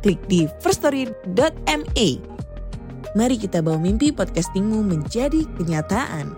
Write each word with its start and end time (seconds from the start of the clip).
klik 0.00 0.20
di 0.26 0.48
firststory.me. 0.64 2.08
Mari 3.14 3.36
kita 3.36 3.60
bawa 3.60 3.78
mimpi 3.78 4.10
podcastingmu 4.14 4.82
menjadi 4.86 5.44
kenyataan. 5.58 6.34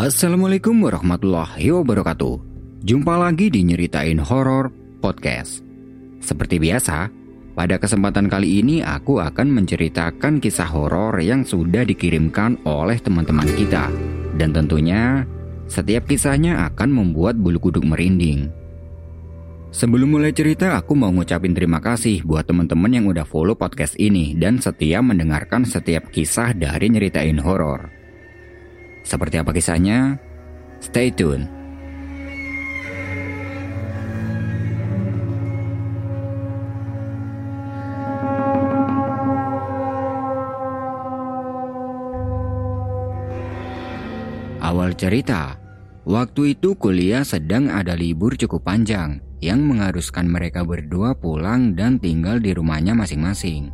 Assalamualaikum 0.00 0.80
warahmatullahi 0.80 1.76
wabarakatuh. 1.76 2.40
Jumpa 2.80 3.20
lagi 3.20 3.52
di 3.52 3.60
Nyeritain 3.68 4.16
Horor 4.16 4.72
Podcast. 4.96 5.60
Seperti 6.24 6.56
biasa, 6.56 7.19
pada 7.52 7.76
kesempatan 7.76 8.30
kali 8.30 8.62
ini 8.62 8.80
aku 8.80 9.18
akan 9.18 9.50
menceritakan 9.50 10.38
kisah 10.38 10.70
horor 10.70 11.18
yang 11.18 11.42
sudah 11.42 11.82
dikirimkan 11.82 12.62
oleh 12.62 12.96
teman-teman 13.02 13.46
kita. 13.58 13.90
Dan 14.38 14.54
tentunya, 14.54 15.26
setiap 15.66 16.06
kisahnya 16.06 16.66
akan 16.70 16.88
membuat 16.90 17.34
bulu 17.36 17.58
kuduk 17.58 17.82
merinding. 17.82 18.50
Sebelum 19.70 20.18
mulai 20.18 20.34
cerita, 20.34 20.74
aku 20.74 20.98
mau 20.98 21.14
ngucapin 21.14 21.54
terima 21.54 21.78
kasih 21.78 22.26
buat 22.26 22.42
teman-teman 22.42 22.90
yang 22.90 23.06
udah 23.06 23.22
follow 23.22 23.54
podcast 23.54 23.94
ini 24.02 24.34
dan 24.34 24.58
setia 24.58 24.98
mendengarkan 24.98 25.62
setiap 25.62 26.10
kisah 26.10 26.50
dari 26.50 26.90
Nyeritain 26.90 27.38
Horor. 27.38 27.86
Seperti 29.06 29.38
apa 29.38 29.54
kisahnya? 29.54 30.18
Stay 30.82 31.14
tune. 31.14 31.59
Awal 45.00 45.16
cerita, 45.16 45.56
waktu 46.04 46.60
itu 46.60 46.76
kuliah 46.76 47.24
sedang 47.24 47.72
ada 47.72 47.96
libur 47.96 48.36
cukup 48.36 48.68
panjang 48.68 49.24
yang 49.40 49.64
mengharuskan 49.64 50.28
mereka 50.28 50.60
berdua 50.60 51.16
pulang 51.16 51.72
dan 51.72 51.96
tinggal 51.96 52.36
di 52.36 52.52
rumahnya 52.52 52.92
masing-masing. 52.92 53.72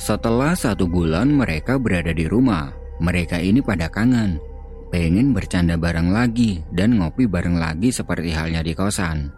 Setelah 0.00 0.56
satu 0.56 0.88
bulan 0.88 1.28
mereka 1.28 1.76
berada 1.76 2.16
di 2.16 2.24
rumah, 2.24 2.72
mereka 2.96 3.44
ini 3.44 3.60
pada 3.60 3.92
kangen, 3.92 4.40
pengen 4.88 5.36
bercanda 5.36 5.76
bareng 5.76 6.16
lagi 6.16 6.64
dan 6.72 6.96
ngopi 6.96 7.28
bareng 7.28 7.60
lagi 7.60 7.92
seperti 7.92 8.32
halnya 8.32 8.64
di 8.64 8.72
kosan. 8.72 9.28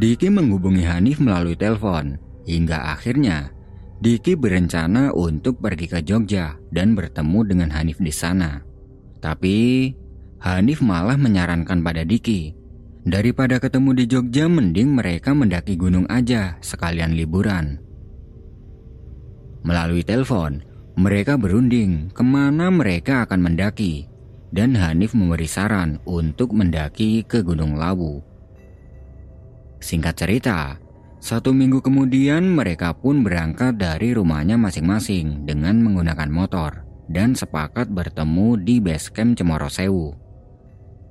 Diki 0.00 0.32
menghubungi 0.32 0.88
Hanif 0.88 1.20
melalui 1.20 1.60
telepon, 1.60 2.16
hingga 2.48 2.96
akhirnya 2.96 3.52
Diki 4.00 4.32
berencana 4.32 5.12
untuk 5.12 5.60
pergi 5.60 5.92
ke 5.92 6.00
Jogja 6.00 6.56
dan 6.72 6.96
bertemu 6.96 7.44
dengan 7.44 7.68
Hanif 7.68 8.00
di 8.00 8.16
sana. 8.16 8.69
Tapi 9.20 9.92
Hanif 10.40 10.80
malah 10.80 11.20
menyarankan 11.20 11.84
pada 11.84 12.00
Diki, 12.00 12.56
daripada 13.04 13.60
ketemu 13.60 13.92
di 13.92 14.04
Jogja 14.08 14.48
mending 14.48 14.96
mereka 14.96 15.36
mendaki 15.36 15.76
gunung 15.76 16.08
aja 16.08 16.56
sekalian 16.64 17.12
liburan. 17.12 17.76
Melalui 19.60 20.00
telepon, 20.00 20.64
mereka 20.96 21.36
berunding 21.36 22.08
ke 22.08 22.24
mana 22.24 22.72
mereka 22.72 23.28
akan 23.28 23.52
mendaki, 23.52 24.08
dan 24.48 24.72
Hanif 24.72 25.12
memberi 25.12 25.44
saran 25.44 26.00
untuk 26.08 26.56
mendaki 26.56 27.20
ke 27.28 27.44
Gunung 27.44 27.76
Lawu. 27.76 28.24
Singkat 29.84 30.16
cerita, 30.16 30.80
satu 31.20 31.52
minggu 31.52 31.84
kemudian 31.84 32.48
mereka 32.48 32.96
pun 32.96 33.20
berangkat 33.20 33.76
dari 33.76 34.16
rumahnya 34.16 34.56
masing-masing 34.56 35.44
dengan 35.44 35.84
menggunakan 35.84 36.32
motor 36.32 36.89
dan 37.10 37.34
sepakat 37.34 37.90
bertemu 37.90 38.54
di 38.62 38.78
base 38.78 39.10
camp 39.10 39.34
Cemorosewu. 39.34 40.14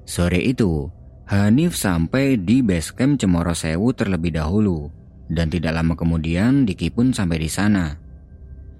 Sore 0.08 0.40
itu, 0.40 0.88
Hanif 1.30 1.78
sampai 1.78 2.40
di 2.40 2.64
base 2.66 2.96
camp 2.96 3.20
Cemorosewu 3.20 3.94
terlebih 3.94 4.34
dahulu 4.34 4.90
dan 5.30 5.52
tidak 5.54 5.78
lama 5.78 5.94
kemudian 5.94 6.66
Diki 6.66 6.90
pun 6.90 7.14
sampai 7.14 7.38
di 7.38 7.52
sana. 7.52 7.94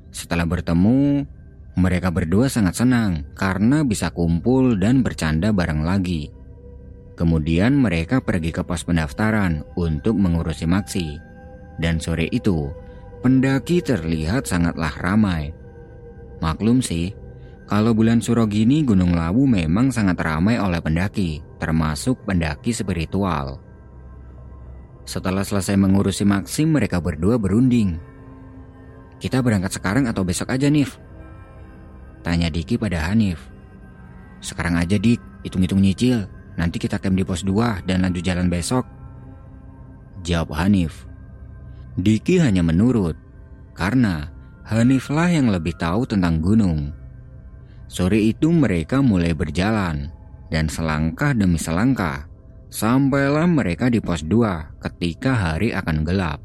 Setelah 0.10 0.50
bertemu, 0.50 1.22
mereka 1.78 2.10
berdua 2.10 2.50
sangat 2.50 2.82
senang 2.82 3.30
karena 3.38 3.86
bisa 3.86 4.10
kumpul 4.10 4.76
dan 4.82 5.06
bercanda 5.06 5.54
bareng 5.54 5.86
lagi. 5.86 6.34
Kemudian 7.14 7.78
mereka 7.78 8.24
pergi 8.24 8.50
ke 8.50 8.66
pos 8.66 8.82
pendaftaran 8.88 9.62
untuk 9.78 10.18
mengurusi 10.18 10.66
maksi. 10.66 11.20
Dan 11.78 12.02
sore 12.02 12.32
itu, 12.32 12.72
pendaki 13.22 13.84
terlihat 13.84 14.48
sangatlah 14.48 14.92
ramai. 14.98 15.59
Maklum 16.40 16.80
sih, 16.80 17.12
kalau 17.68 17.92
bulan 17.92 18.24
suro 18.24 18.48
gini 18.48 18.82
Gunung 18.82 19.14
Lawu 19.14 19.44
memang 19.46 19.92
sangat 19.92 20.20
ramai 20.24 20.56
oleh 20.56 20.80
pendaki, 20.80 21.44
termasuk 21.60 22.24
pendaki 22.24 22.72
spiritual. 22.72 23.60
Setelah 25.04 25.44
selesai 25.44 25.76
mengurusi 25.76 26.24
maksi, 26.24 26.70
mereka 26.70 27.02
berdua 27.02 27.36
berunding 27.36 28.10
kita 29.20 29.44
berangkat 29.44 29.76
sekarang 29.76 30.08
atau 30.08 30.24
besok 30.24 30.56
aja, 30.56 30.72
Nif? 30.72 30.96
Tanya 32.24 32.48
Diki 32.48 32.80
pada 32.80 33.12
Hanif. 33.12 33.52
Sekarang 34.40 34.80
aja, 34.80 34.96
Dik. 34.96 35.20
Hitung-hitung 35.44 35.84
nyicil. 35.84 36.24
Nanti 36.56 36.80
kita 36.80 37.00
camp 37.00 37.20
di 37.20 37.28
pos 37.28 37.44
2 37.44 37.84
dan 37.84 38.08
lanjut 38.08 38.24
jalan 38.24 38.48
besok. 38.48 38.88
Jawab 40.24 40.56
Hanif. 40.56 41.04
Diki 42.00 42.40
hanya 42.40 42.64
menurut. 42.64 43.20
Karena 43.76 44.32
Haniflah 44.70 45.34
yang 45.34 45.50
lebih 45.50 45.74
tahu 45.82 46.06
tentang 46.06 46.46
gunung. 46.46 46.94
Sore 47.90 48.22
itu 48.22 48.54
mereka 48.54 49.02
mulai 49.02 49.34
berjalan. 49.34 50.14
Dan 50.54 50.70
selangkah 50.70 51.34
demi 51.34 51.58
selangkah. 51.58 52.30
Sampailah 52.70 53.50
mereka 53.50 53.90
di 53.90 53.98
pos 53.98 54.22
2 54.22 54.78
ketika 54.78 55.34
hari 55.34 55.74
akan 55.74 56.06
gelap. 56.06 56.38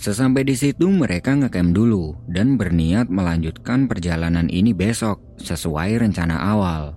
Sesampai 0.00 0.48
di 0.48 0.56
situ 0.56 0.88
mereka 0.88 1.36
ngecamp 1.36 1.76
dulu 1.76 2.16
dan 2.24 2.56
berniat 2.56 3.12
melanjutkan 3.12 3.84
perjalanan 3.84 4.48
ini 4.48 4.72
besok 4.72 5.20
sesuai 5.36 6.08
rencana 6.08 6.40
awal. 6.40 6.96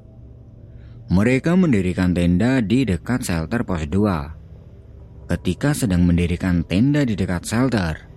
Mereka 1.11 1.59
mendirikan 1.59 2.15
tenda 2.15 2.63
di 2.63 2.87
dekat 2.87 3.27
shelter 3.27 3.67
pos 3.67 3.83
2. 3.91 5.35
Ketika 5.35 5.75
sedang 5.75 6.07
mendirikan 6.07 6.63
tenda 6.63 7.03
di 7.03 7.19
dekat 7.19 7.43
shelter, 7.43 8.07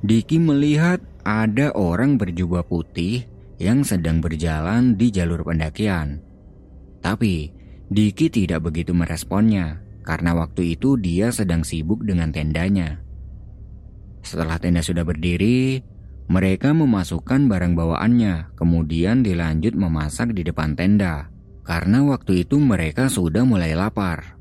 Diki 0.00 0.40
melihat 0.40 0.96
ada 1.24 1.72
orang 1.76 2.16
berjubah 2.16 2.64
putih 2.64 3.26
yang 3.60 3.84
sedang 3.84 4.24
berjalan 4.24 4.96
di 4.96 5.12
jalur 5.12 5.44
pendakian. 5.44 6.24
Tapi 7.00 7.60
Diki 7.90 8.30
tidak 8.30 8.70
begitu 8.70 8.94
meresponnya 8.94 9.82
karena 10.06 10.30
waktu 10.38 10.78
itu 10.78 10.94
dia 10.94 11.34
sedang 11.34 11.66
sibuk 11.66 12.06
dengan 12.06 12.30
tendanya. 12.30 13.02
Setelah 14.22 14.62
tenda 14.62 14.78
sudah 14.78 15.02
berdiri, 15.02 15.82
mereka 16.30 16.70
memasukkan 16.70 17.50
barang 17.50 17.74
bawaannya, 17.74 18.54
kemudian 18.54 19.26
dilanjut 19.26 19.74
memasak 19.74 20.30
di 20.30 20.46
depan 20.46 20.78
tenda. 20.78 21.34
Karena 21.66 22.06
waktu 22.06 22.46
itu 22.46 22.62
mereka 22.62 23.10
sudah 23.10 23.42
mulai 23.42 23.74
lapar. 23.74 24.38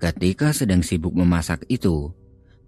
Ketika 0.00 0.56
sedang 0.56 0.80
sibuk 0.80 1.12
memasak 1.12 1.68
itu, 1.68 2.16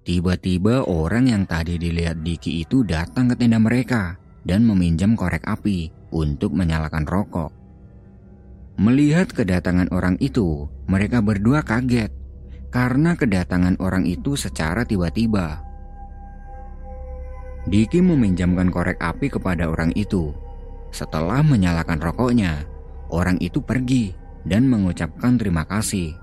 tiba-tiba 0.08 0.88
orang 0.88 1.28
yang 1.28 1.44
tadi 1.44 1.76
dilihat 1.76 2.24
Diki 2.24 2.64
itu 2.64 2.80
datang 2.80 3.28
ke 3.28 3.36
tenda 3.36 3.60
mereka 3.60 4.16
dan 4.40 4.64
meminjam 4.64 5.12
korek 5.12 5.44
api 5.44 5.92
untuk 6.16 6.56
menyalakan 6.56 7.04
rokok. 7.04 7.52
Melihat 8.80 9.28
kedatangan 9.28 9.92
orang 9.92 10.16
itu, 10.24 10.64
mereka 10.88 11.20
berdua 11.20 11.60
kaget 11.60 12.08
karena 12.72 13.20
kedatangan 13.20 13.76
orang 13.84 14.08
itu 14.08 14.32
secara 14.32 14.88
tiba-tiba. 14.88 15.60
Diki 17.68 18.00
meminjamkan 18.00 18.72
korek 18.72 18.96
api 19.04 19.28
kepada 19.28 19.68
orang 19.68 19.92
itu. 19.92 20.32
Setelah 20.88 21.44
menyalakan 21.44 22.00
rokoknya, 22.00 22.64
orang 23.12 23.36
itu 23.44 23.60
pergi 23.60 24.16
dan 24.48 24.72
mengucapkan 24.72 25.36
terima 25.36 25.68
kasih. 25.68 26.16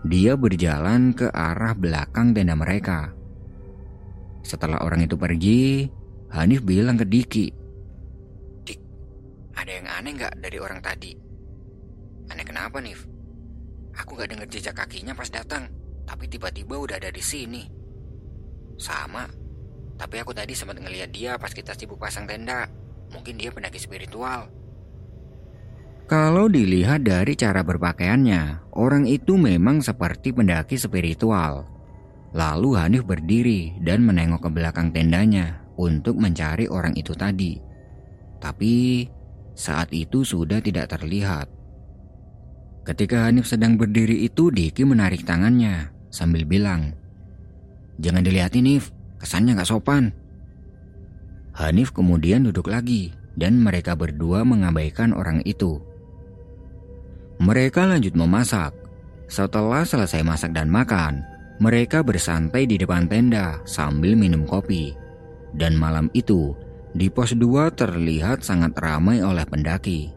Dia 0.00 0.32
berjalan 0.32 1.12
ke 1.12 1.28
arah 1.28 1.76
belakang 1.76 2.32
tenda 2.32 2.56
mereka. 2.56 3.12
Setelah 4.40 4.80
orang 4.80 5.04
itu 5.04 5.20
pergi, 5.20 5.84
Hanif 6.32 6.64
bilang 6.64 6.96
ke 6.96 7.04
Diki. 7.04 7.52
Dik, 8.64 8.80
ada 9.52 9.70
yang 9.70 9.86
aneh 9.90 10.12
nggak 10.16 10.34
dari 10.40 10.58
orang 10.62 10.80
tadi? 10.80 11.12
Aneh 12.32 12.46
kenapa, 12.46 12.80
Nif? 12.80 13.04
Aku 13.98 14.14
gak 14.16 14.30
dengar 14.30 14.46
jejak 14.46 14.78
kakinya 14.78 15.12
pas 15.12 15.28
datang, 15.28 15.66
tapi 16.06 16.30
tiba-tiba 16.30 16.78
udah 16.78 16.96
ada 16.96 17.10
di 17.10 17.20
sini. 17.20 17.66
Sama, 18.80 19.28
tapi 20.00 20.16
aku 20.16 20.32
tadi 20.32 20.56
sempat 20.56 20.80
ngeliat 20.80 21.12
dia 21.12 21.36
pas 21.36 21.52
kita 21.52 21.76
sibuk 21.76 22.00
pasang 22.00 22.24
tenda. 22.24 22.70
Mungkin 23.12 23.36
dia 23.36 23.52
pendaki 23.52 23.76
spiritual. 23.76 24.48
Kalau 26.10 26.50
dilihat 26.50 27.06
dari 27.06 27.38
cara 27.38 27.62
berpakaiannya, 27.62 28.74
orang 28.74 29.06
itu 29.06 29.38
memang 29.38 29.78
seperti 29.78 30.34
pendaki 30.34 30.74
spiritual. 30.74 31.70
Lalu 32.34 32.74
Hanif 32.74 33.06
berdiri 33.06 33.78
dan 33.78 34.02
menengok 34.02 34.42
ke 34.42 34.50
belakang 34.50 34.90
tendanya 34.90 35.62
untuk 35.78 36.18
mencari 36.18 36.66
orang 36.66 36.98
itu 36.98 37.14
tadi. 37.14 37.62
Tapi 38.42 39.06
saat 39.54 39.94
itu 39.94 40.26
sudah 40.26 40.58
tidak 40.58 40.90
terlihat. 40.90 41.46
Ketika 42.82 43.30
Hanif 43.30 43.46
sedang 43.46 43.78
berdiri 43.78 44.26
itu, 44.26 44.50
Diki 44.50 44.82
menarik 44.82 45.22
tangannya 45.22 45.94
sambil 46.10 46.42
bilang, 46.42 46.90
Jangan 48.02 48.26
dilihatin 48.26 48.66
Nif, 48.66 48.90
kesannya 49.22 49.62
gak 49.62 49.70
sopan. 49.70 50.10
Hanif 51.54 51.94
kemudian 51.94 52.50
duduk 52.50 52.66
lagi 52.66 53.14
dan 53.38 53.62
mereka 53.62 53.94
berdua 53.94 54.42
mengabaikan 54.42 55.14
orang 55.14 55.46
itu. 55.46 55.86
Mereka 57.40 57.88
lanjut 57.88 58.12
memasak. 58.12 58.76
Setelah 59.24 59.88
selesai 59.88 60.20
masak 60.20 60.52
dan 60.52 60.68
makan, 60.68 61.24
mereka 61.56 62.04
bersantai 62.04 62.68
di 62.68 62.76
depan 62.76 63.08
tenda 63.08 63.64
sambil 63.64 64.12
minum 64.12 64.44
kopi. 64.44 64.92
Dan 65.56 65.72
malam 65.72 66.12
itu, 66.12 66.52
di 66.92 67.08
pos 67.08 67.32
2 67.32 67.72
terlihat 67.72 68.44
sangat 68.44 68.76
ramai 68.76 69.24
oleh 69.24 69.48
pendaki. 69.48 70.12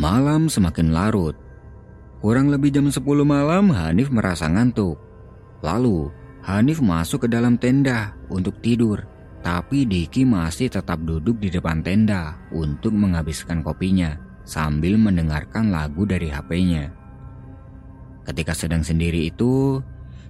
Malam 0.00 0.48
semakin 0.48 0.96
larut. 0.96 1.36
Kurang 2.24 2.48
lebih 2.48 2.72
jam 2.72 2.88
10 2.88 3.04
malam 3.20 3.68
Hanif 3.76 4.08
merasa 4.08 4.48
ngantuk. 4.48 4.96
Lalu 5.60 6.08
Hanif 6.48 6.80
masuk 6.80 7.24
ke 7.24 7.28
dalam 7.28 7.60
tenda 7.60 8.16
untuk 8.32 8.56
tidur. 8.64 9.04
Tapi 9.44 9.84
Diki 9.84 10.24
masih 10.24 10.72
tetap 10.72 10.96
duduk 11.04 11.36
di 11.44 11.52
depan 11.52 11.84
tenda 11.84 12.40
untuk 12.56 12.96
menghabiskan 12.96 13.60
kopinya 13.60 14.25
sambil 14.46 14.94
mendengarkan 14.96 15.74
lagu 15.74 16.06
dari 16.06 16.30
HP-nya. 16.30 16.94
Ketika 18.24 18.54
sedang 18.54 18.86
sendiri 18.86 19.28
itu, 19.28 19.82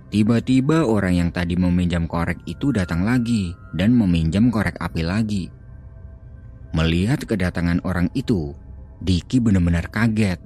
tiba-tiba 0.08 0.88
orang 0.88 1.20
yang 1.20 1.30
tadi 1.30 1.54
meminjam 1.54 2.08
korek 2.08 2.40
itu 2.48 2.72
datang 2.72 3.04
lagi 3.04 3.52
dan 3.76 3.92
meminjam 3.92 4.48
korek 4.48 4.80
api 4.80 5.04
lagi. 5.04 5.52
Melihat 6.72 7.22
kedatangan 7.28 7.84
orang 7.84 8.10
itu, 8.16 8.56
Diki 8.96 9.38
benar-benar 9.44 9.92
kaget 9.92 10.40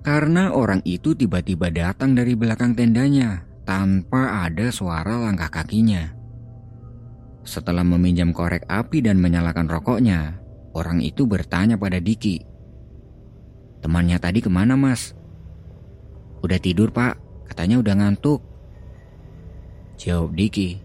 karena 0.00 0.48
orang 0.56 0.80
itu 0.88 1.12
tiba-tiba 1.12 1.68
datang 1.68 2.16
dari 2.16 2.32
belakang 2.32 2.72
tendanya 2.72 3.44
tanpa 3.68 4.48
ada 4.48 4.72
suara 4.72 5.20
langkah 5.20 5.52
kakinya. 5.52 6.16
Setelah 7.44 7.84
meminjam 7.84 8.32
korek 8.32 8.64
api 8.68 9.04
dan 9.04 9.20
menyalakan 9.20 9.68
rokoknya, 9.68 10.40
orang 10.72 11.04
itu 11.04 11.28
bertanya 11.28 11.76
pada 11.76 12.00
Diki. 12.00 12.40
Temannya 13.80 14.20
tadi 14.20 14.44
ke 14.44 14.52
mana 14.52 14.76
mas? 14.76 15.16
Udah 16.40 16.56
tidur 16.56 16.92
pak, 16.92 17.16
katanya 17.48 17.80
udah 17.80 17.94
ngantuk. 17.96 18.40
Jawab 20.00 20.32
Diki. 20.32 20.80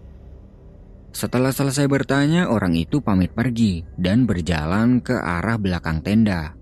Setelah 1.16 1.48
selesai 1.48 1.88
bertanya, 1.88 2.52
orang 2.52 2.76
itu 2.76 3.00
pamit 3.00 3.32
pergi 3.32 3.80
dan 3.96 4.28
berjalan 4.28 5.00
ke 5.00 5.16
arah 5.16 5.56
belakang 5.56 6.04
tenda. 6.04 6.52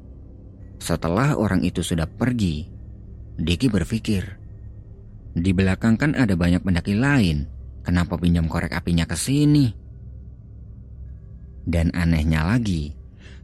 Setelah 0.78 1.34
orang 1.34 1.66
itu 1.66 1.82
sudah 1.82 2.06
pergi, 2.06 2.70
Diki 3.34 3.66
berpikir, 3.66 4.44
di 5.34 5.50
belakang 5.50 5.98
kan 5.98 6.14
ada 6.14 6.38
banyak 6.38 6.62
pendaki 6.62 6.94
lain, 6.94 7.50
kenapa 7.82 8.14
pinjam 8.14 8.46
korek 8.46 8.70
apinya 8.70 9.02
ke 9.02 9.19
sini? 9.19 9.66
Dan 11.66 11.90
anehnya 11.90 12.46
lagi, 12.46 12.94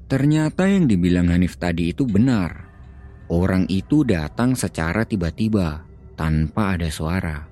ternyata 0.06 0.70
yang 0.70 0.86
dibilang 0.86 1.34
Hanif 1.34 1.58
tadi 1.58 1.90
itu 1.90 2.06
benar. 2.06 2.69
Orang 3.30 3.70
itu 3.70 4.02
datang 4.02 4.58
secara 4.58 5.06
tiba-tiba 5.06 5.86
tanpa 6.18 6.74
ada 6.74 6.90
suara. 6.90 7.46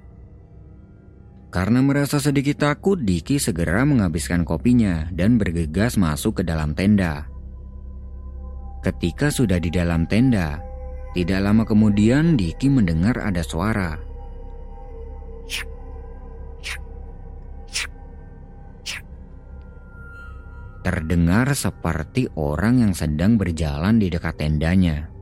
Karena 1.55 1.81
merasa 1.81 2.19
sedikit 2.19 2.67
takut, 2.67 2.99
Diki 2.99 3.39
segera 3.39 3.87
menghabiskan 3.87 4.43
kopinya 4.43 5.07
dan 5.15 5.39
bergegas 5.39 5.95
masuk 5.95 6.43
ke 6.43 6.43
dalam 6.43 6.75
tenda. 6.75 7.31
Ketika 8.83 9.31
sudah 9.31 9.63
di 9.63 9.71
dalam 9.71 10.05
tenda, 10.11 10.59
tidak 11.15 11.41
lama 11.47 11.63
kemudian 11.63 12.35
Diki 12.35 12.67
mendengar 12.69 13.15
ada 13.23 13.47
suara. 13.47 13.97
Terdengar 20.83 21.55
seperti 21.55 22.33
orang 22.35 22.83
yang 22.83 22.93
sedang 22.99 23.39
berjalan 23.39 24.03
di 24.03 24.11
dekat 24.11 24.41
tendanya. 24.41 25.18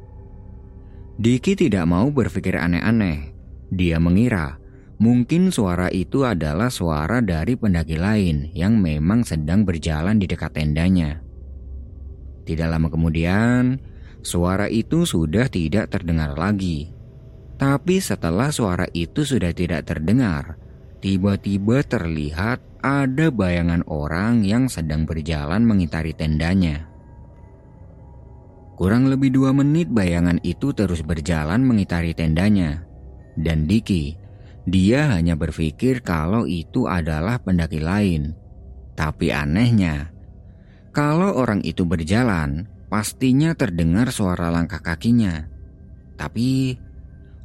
Diki 1.16 1.56
tidak 1.56 1.88
mau 1.88 2.12
berpikir 2.12 2.60
aneh-aneh. 2.60 3.32
Dia 3.72 3.96
mengira 3.96 4.60
mungkin 5.00 5.48
suara 5.48 5.88
itu 5.88 6.28
adalah 6.28 6.68
suara 6.68 7.24
dari 7.24 7.56
pendaki 7.56 7.96
lain 7.96 8.52
yang 8.52 8.76
memang 8.76 9.24
sedang 9.24 9.64
berjalan 9.64 10.20
di 10.20 10.28
dekat 10.28 10.52
tendanya. 10.52 11.24
Tidak 12.44 12.68
lama 12.68 12.92
kemudian, 12.92 13.80
suara 14.20 14.68
itu 14.68 15.08
sudah 15.08 15.48
tidak 15.48 15.88
terdengar 15.88 16.36
lagi. 16.36 16.92
Tapi 17.56 17.96
setelah 17.98 18.52
suara 18.52 18.84
itu 18.92 19.24
sudah 19.24 19.56
tidak 19.56 19.88
terdengar, 19.88 20.60
tiba-tiba 21.00 21.80
terlihat 21.80 22.60
ada 22.84 23.32
bayangan 23.32 23.82
orang 23.88 24.44
yang 24.44 24.68
sedang 24.68 25.08
berjalan 25.08 25.64
mengitari 25.64 26.12
tendanya. 26.12 26.86
Kurang 28.76 29.08
lebih 29.08 29.32
dua 29.32 29.56
menit 29.56 29.88
bayangan 29.88 30.36
itu 30.44 30.76
terus 30.76 31.00
berjalan 31.00 31.64
mengitari 31.64 32.12
tendanya. 32.12 32.84
Dan 33.32 33.64
Diki, 33.64 34.12
dia 34.68 35.16
hanya 35.16 35.32
berpikir 35.32 36.04
kalau 36.04 36.44
itu 36.44 36.84
adalah 36.84 37.40
pendaki 37.40 37.80
lain. 37.80 38.36
Tapi 38.92 39.32
anehnya, 39.32 40.12
kalau 40.92 41.40
orang 41.40 41.64
itu 41.64 41.88
berjalan, 41.88 42.68
pastinya 42.92 43.56
terdengar 43.56 44.12
suara 44.12 44.52
langkah 44.52 44.84
kakinya. 44.84 45.48
Tapi 46.20 46.76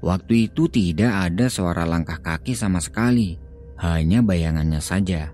waktu 0.03 0.51
itu 0.51 0.67
tidak 0.67 1.32
ada 1.32 1.48
suara 1.48 1.88
langkah 1.88 2.20
kaki 2.20 2.60
sama 2.60 2.84
sekali, 2.84 3.39
hanya 3.79 4.20
bayangannya 4.20 4.84
saja. 4.84 5.32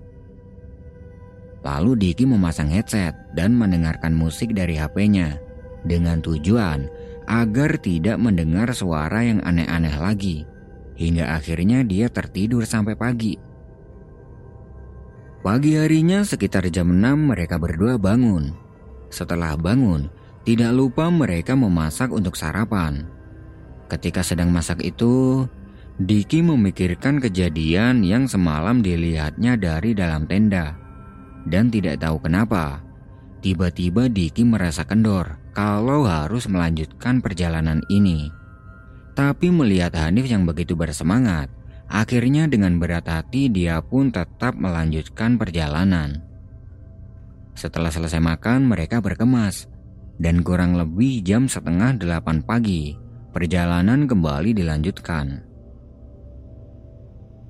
Lalu 1.65 1.97
Diki 2.05 2.29
memasang 2.29 2.69
headset 2.69 3.17
dan 3.33 3.57
mendengarkan 3.57 4.13
musik 4.13 4.53
dari 4.53 4.77
HP-nya 4.77 5.46
dengan 5.87 6.19
tujuan 6.19 6.85
agar 7.27 7.75
tidak 7.83 8.15
mendengar 8.19 8.71
suara 8.71 9.23
yang 9.23 9.43
aneh-aneh 9.43 9.95
lagi. 9.99 10.47
Hingga 10.97 11.37
akhirnya 11.37 11.83
dia 11.85 12.09
tertidur 12.09 12.63
sampai 12.63 12.95
pagi. 12.97 13.35
Pagi 15.45 15.77
harinya 15.77 16.25
sekitar 16.25 16.65
jam 16.73 16.89
6 16.89 17.31
mereka 17.31 17.61
berdua 17.61 17.95
bangun. 18.01 18.51
Setelah 19.13 19.53
bangun, 19.55 20.09
tidak 20.43 20.73
lupa 20.73 21.07
mereka 21.13 21.53
memasak 21.53 22.09
untuk 22.09 22.33
sarapan. 22.35 23.05
Ketika 23.87 24.25
sedang 24.25 24.51
masak 24.51 24.83
itu, 24.83 25.45
Diki 25.97 26.43
memikirkan 26.43 27.21
kejadian 27.23 28.03
yang 28.03 28.27
semalam 28.27 28.83
dilihatnya 28.83 29.55
dari 29.55 29.95
dalam 29.95 30.27
tenda. 30.27 30.75
Dan 31.47 31.71
tidak 31.71 32.03
tahu 32.03 32.19
kenapa, 32.19 32.83
tiba-tiba 33.39 34.11
Diki 34.11 34.43
merasa 34.43 34.83
kendor 34.83 35.46
kalau 35.57 36.05
harus 36.05 36.45
melanjutkan 36.45 37.17
perjalanan 37.17 37.81
ini. 37.89 38.29
Tapi 39.17 39.49
melihat 39.49 39.97
Hanif 39.97 40.29
yang 40.29 40.45
begitu 40.45 40.77
bersemangat, 40.77 41.49
akhirnya 41.89 42.45
dengan 42.45 42.77
berat 42.77 43.09
hati 43.09 43.49
dia 43.49 43.81
pun 43.81 44.13
tetap 44.13 44.53
melanjutkan 44.53 45.41
perjalanan. 45.41 46.21
Setelah 47.57 47.89
selesai 47.89 48.21
makan, 48.21 48.69
mereka 48.69 49.01
berkemas, 49.01 49.65
dan 50.21 50.45
kurang 50.45 50.77
lebih 50.77 51.25
jam 51.25 51.49
setengah 51.49 51.97
delapan 51.97 52.45
pagi, 52.45 52.93
perjalanan 53.33 54.05
kembali 54.05 54.53
dilanjutkan. 54.53 55.41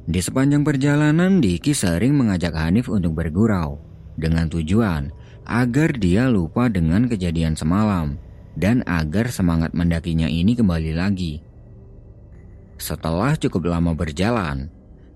Di 0.07 0.23
sepanjang 0.23 0.63
perjalanan, 0.63 1.43
Diki 1.43 1.75
sering 1.75 2.15
mengajak 2.15 2.55
Hanif 2.55 2.87
untuk 2.87 3.19
bergurau, 3.19 3.83
dengan 4.15 4.47
tujuan 4.47 5.11
agar 5.47 5.95
dia 5.95 6.27
lupa 6.27 6.67
dengan 6.67 7.07
kejadian 7.07 7.55
semalam 7.55 8.19
dan 8.59 8.83
agar 8.83 9.31
semangat 9.31 9.71
mendakinya 9.71 10.27
ini 10.27 10.59
kembali 10.59 10.91
lagi. 10.91 11.39
Setelah 12.77 13.39
cukup 13.39 13.71
lama 13.71 13.95
berjalan, 13.95 14.69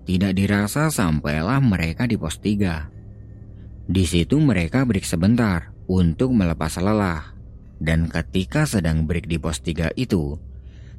tidak 0.08 0.34
dirasa 0.34 0.88
sampailah 0.90 1.60
mereka 1.62 2.08
di 2.08 2.16
pos 2.18 2.40
3. 2.40 3.86
Di 3.86 4.04
situ 4.08 4.40
mereka 4.40 4.88
break 4.88 5.06
sebentar 5.06 5.70
untuk 5.86 6.32
melepas 6.34 6.80
lelah. 6.80 7.36
Dan 7.82 8.06
ketika 8.06 8.64
sedang 8.64 9.04
break 9.06 9.28
di 9.28 9.36
pos 9.36 9.60
3 9.62 9.94
itu, 9.94 10.38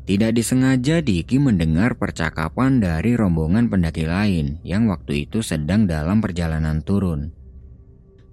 tidak 0.03 0.35
disengaja 0.35 0.99
Diki 0.99 1.39
mendengar 1.39 1.95
percakapan 1.95 2.83
dari 2.83 3.15
rombongan 3.15 3.71
pendaki 3.71 4.03
lain 4.03 4.59
yang 4.61 4.91
waktu 4.91 5.27
itu 5.27 5.39
sedang 5.39 5.87
dalam 5.87 6.19
perjalanan 6.19 6.83
turun. 6.83 7.42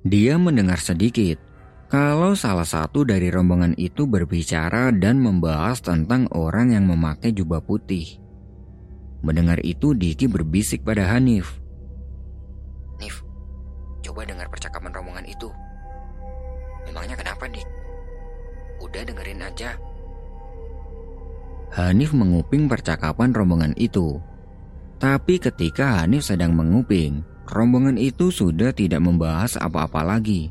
Dia 0.00 0.40
mendengar 0.40 0.80
sedikit 0.80 1.36
kalau 1.90 2.32
salah 2.32 2.64
satu 2.64 3.04
dari 3.04 3.28
rombongan 3.28 3.76
itu 3.76 4.08
berbicara 4.08 4.94
dan 4.94 5.20
membahas 5.20 5.82
tentang 5.84 6.30
orang 6.32 6.72
yang 6.72 6.88
memakai 6.88 7.34
jubah 7.36 7.60
putih. 7.60 8.16
Mendengar 9.20 9.60
itu 9.60 9.92
Diki 9.92 10.24
berbisik 10.24 10.80
pada 10.80 11.04
Hanif. 11.12 11.60
Nif, 12.96 13.20
coba 14.00 14.24
dengar 14.24 14.48
percakapan 14.48 14.88
rombongan 14.94 15.26
itu. 15.28 15.52
Memangnya 16.88 17.20
kenapa, 17.20 17.44
Dik? 17.44 17.68
Udah 18.80 19.02
dengerin 19.04 19.44
aja. 19.44 19.76
Hanif 21.76 22.16
menguping 22.16 22.66
percakapan 22.66 23.36
rombongan 23.36 23.76
itu. 23.76 24.16
Tapi 24.96 25.36
ketika 25.36 26.00
Hanif 26.00 26.24
sedang 26.24 26.56
menguping, 26.56 27.20
rombongan 27.50 27.98
itu 27.98 28.30
sudah 28.30 28.70
tidak 28.70 29.02
membahas 29.02 29.58
apa-apa 29.58 30.06
lagi. 30.06 30.48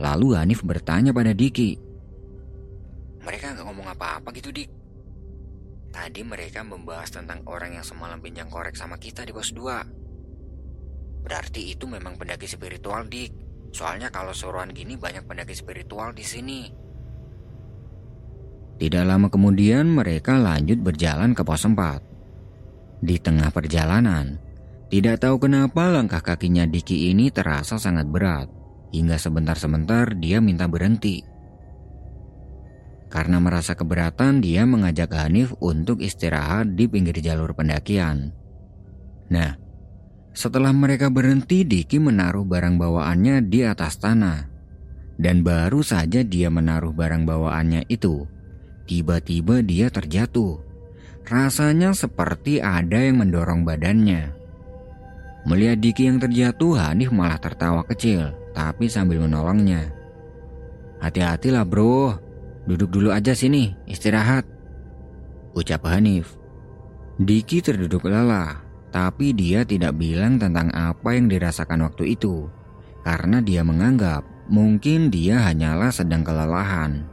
Lalu 0.00 0.36
Hanif 0.36 0.64
bertanya 0.64 1.14
pada 1.14 1.30
Diki. 1.36 1.76
Mereka 3.20 3.52
nggak 3.52 3.66
ngomong 3.68 3.88
apa-apa 3.92 4.32
gitu, 4.32 4.48
Dik. 4.48 4.70
Tadi 5.90 6.22
mereka 6.22 6.62
membahas 6.64 7.10
tentang 7.12 7.44
orang 7.44 7.76
yang 7.76 7.84
semalam 7.84 8.22
pinjam 8.22 8.48
korek 8.48 8.78
sama 8.78 8.96
kita 8.96 9.26
di 9.26 9.32
pos 9.34 9.52
2. 9.52 11.26
Berarti 11.26 11.68
itu 11.68 11.84
memang 11.84 12.16
pendaki 12.16 12.48
spiritual, 12.48 13.04
Dik. 13.10 13.30
Soalnya 13.70 14.08
kalau 14.08 14.32
suruhan 14.32 14.72
gini 14.72 14.96
banyak 14.96 15.28
pendaki 15.28 15.52
spiritual 15.52 16.16
di 16.16 16.24
sini. 16.24 16.60
Tidak 18.80 19.04
lama 19.04 19.28
kemudian 19.28 19.92
mereka 19.92 20.40
lanjut 20.40 20.80
berjalan 20.80 21.36
ke 21.36 21.44
pos 21.44 21.68
4. 21.68 23.04
Di 23.04 23.20
tengah 23.20 23.52
perjalanan, 23.52 24.40
tidak 24.90 25.22
tahu 25.22 25.46
kenapa 25.46 25.86
langkah 25.86 26.18
kakinya 26.18 26.66
Diki 26.66 27.14
ini 27.14 27.30
terasa 27.30 27.78
sangat 27.78 28.10
berat, 28.10 28.50
hingga 28.90 29.16
sebentar-sebentar 29.16 30.18
dia 30.18 30.42
minta 30.42 30.66
berhenti. 30.66 31.22
Karena 33.10 33.38
merasa 33.38 33.78
keberatan, 33.78 34.42
dia 34.42 34.66
mengajak 34.66 35.14
Hanif 35.14 35.54
untuk 35.62 36.02
istirahat 36.02 36.74
di 36.74 36.90
pinggir 36.90 37.18
jalur 37.22 37.54
pendakian. 37.54 38.34
Nah, 39.30 39.54
setelah 40.34 40.74
mereka 40.74 41.10
berhenti, 41.10 41.62
Diki 41.62 42.02
menaruh 42.02 42.46
barang 42.46 42.74
bawaannya 42.74 43.46
di 43.46 43.66
atas 43.66 43.98
tanah. 43.98 44.50
Dan 45.20 45.46
baru 45.46 45.86
saja 45.86 46.26
dia 46.26 46.48
menaruh 46.50 46.94
barang 46.94 47.26
bawaannya 47.26 47.86
itu, 47.90 48.26
Tiba-tiba 48.90 49.62
dia 49.62 49.86
terjatuh. 49.86 50.58
Rasanya 51.22 51.94
seperti 51.94 52.58
ada 52.58 52.98
yang 52.98 53.22
mendorong 53.22 53.62
badannya. 53.62 54.39
Melihat 55.48 55.80
Diki 55.80 56.04
yang 56.04 56.20
terjatuh, 56.20 56.76
Hanif 56.76 57.08
malah 57.14 57.40
tertawa 57.40 57.80
kecil, 57.88 58.36
tapi 58.52 58.92
sambil 58.92 59.24
menolongnya. 59.24 59.88
Hati-hatilah 61.00 61.64
bro, 61.64 62.12
duduk 62.68 62.92
dulu 62.92 63.08
aja 63.08 63.32
sini, 63.32 63.72
istirahat. 63.88 64.44
Ucap 65.56 65.88
Hanif. 65.88 66.36
Diki 67.16 67.64
terduduk 67.64 68.04
lelah, 68.04 68.60
tapi 68.92 69.32
dia 69.32 69.64
tidak 69.64 69.96
bilang 69.96 70.36
tentang 70.36 70.68
apa 70.76 71.16
yang 71.16 71.28
dirasakan 71.28 71.88
waktu 71.88 72.16
itu. 72.16 72.48
Karena 73.00 73.40
dia 73.40 73.64
menganggap 73.64 74.24
mungkin 74.52 75.08
dia 75.08 75.40
hanyalah 75.40 75.88
sedang 75.88 76.20
kelelahan. 76.20 77.08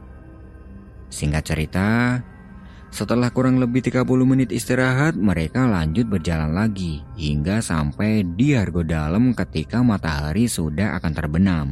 Singkat 1.08 1.44
cerita, 1.48 2.20
setelah 2.88 3.28
kurang 3.28 3.60
lebih 3.60 3.84
30 3.84 4.04
menit 4.24 4.48
istirahat, 4.48 5.12
mereka 5.12 5.68
lanjut 5.68 6.08
berjalan 6.08 6.56
lagi 6.56 7.04
hingga 7.20 7.60
sampai 7.60 8.24
di 8.24 8.56
Argo 8.56 8.80
Dalam 8.80 9.36
ketika 9.36 9.84
matahari 9.84 10.48
sudah 10.48 10.96
akan 10.96 11.12
terbenam. 11.12 11.66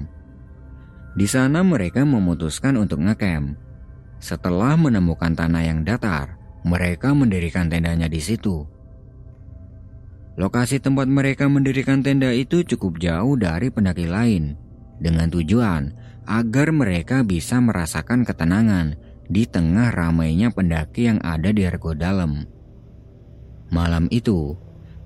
Di 1.17 1.25
sana 1.25 1.65
mereka 1.65 2.05
memutuskan 2.05 2.77
untuk 2.77 3.01
ngecamp. 3.01 3.57
Setelah 4.21 4.77
menemukan 4.77 5.33
tanah 5.33 5.65
yang 5.65 5.81
datar, 5.81 6.37
mereka 6.69 7.17
mendirikan 7.17 7.73
tendanya 7.73 8.13
di 8.13 8.21
situ. 8.21 8.69
Lokasi 10.37 10.77
tempat 10.85 11.09
mereka 11.09 11.49
mendirikan 11.49 12.05
tenda 12.05 12.29
itu 12.29 12.61
cukup 12.61 13.01
jauh 13.01 13.41
dari 13.41 13.73
pendaki 13.73 14.05
lain, 14.05 14.53
dengan 15.01 15.33
tujuan 15.33 15.97
agar 16.29 16.69
mereka 16.77 17.25
bisa 17.25 17.57
merasakan 17.57 18.29
ketenangan 18.29 19.06
di 19.27 19.47
tengah 19.47 19.91
ramainya 19.91 20.55
pendaki 20.55 21.11
yang 21.11 21.19
ada 21.23 21.51
di 21.51 21.67
Argo 21.67 21.93
Dalam. 21.95 22.47
Malam 23.71 24.07
itu, 24.15 24.55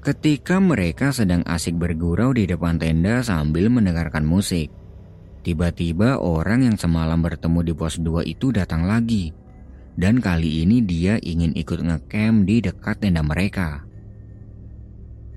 ketika 0.04 0.60
mereka 0.60 1.12
sedang 1.16 1.40
asik 1.48 1.80
bergurau 1.80 2.36
di 2.36 2.44
depan 2.44 2.76
tenda 2.76 3.24
sambil 3.24 3.72
mendengarkan 3.72 4.28
musik, 4.28 4.68
tiba-tiba 5.40 6.20
orang 6.20 6.68
yang 6.68 6.76
semalam 6.76 7.24
bertemu 7.24 7.60
di 7.64 7.72
pos 7.72 7.96
2 7.96 8.24
itu 8.28 8.52
datang 8.52 8.84
lagi. 8.84 9.32
Dan 10.00 10.22
kali 10.22 10.64
ini 10.64 10.80
dia 10.80 11.20
ingin 11.20 11.52
ikut 11.56 11.80
ngecamp 11.82 12.48
di 12.48 12.62
dekat 12.64 13.04
tenda 13.04 13.20
mereka. 13.20 13.84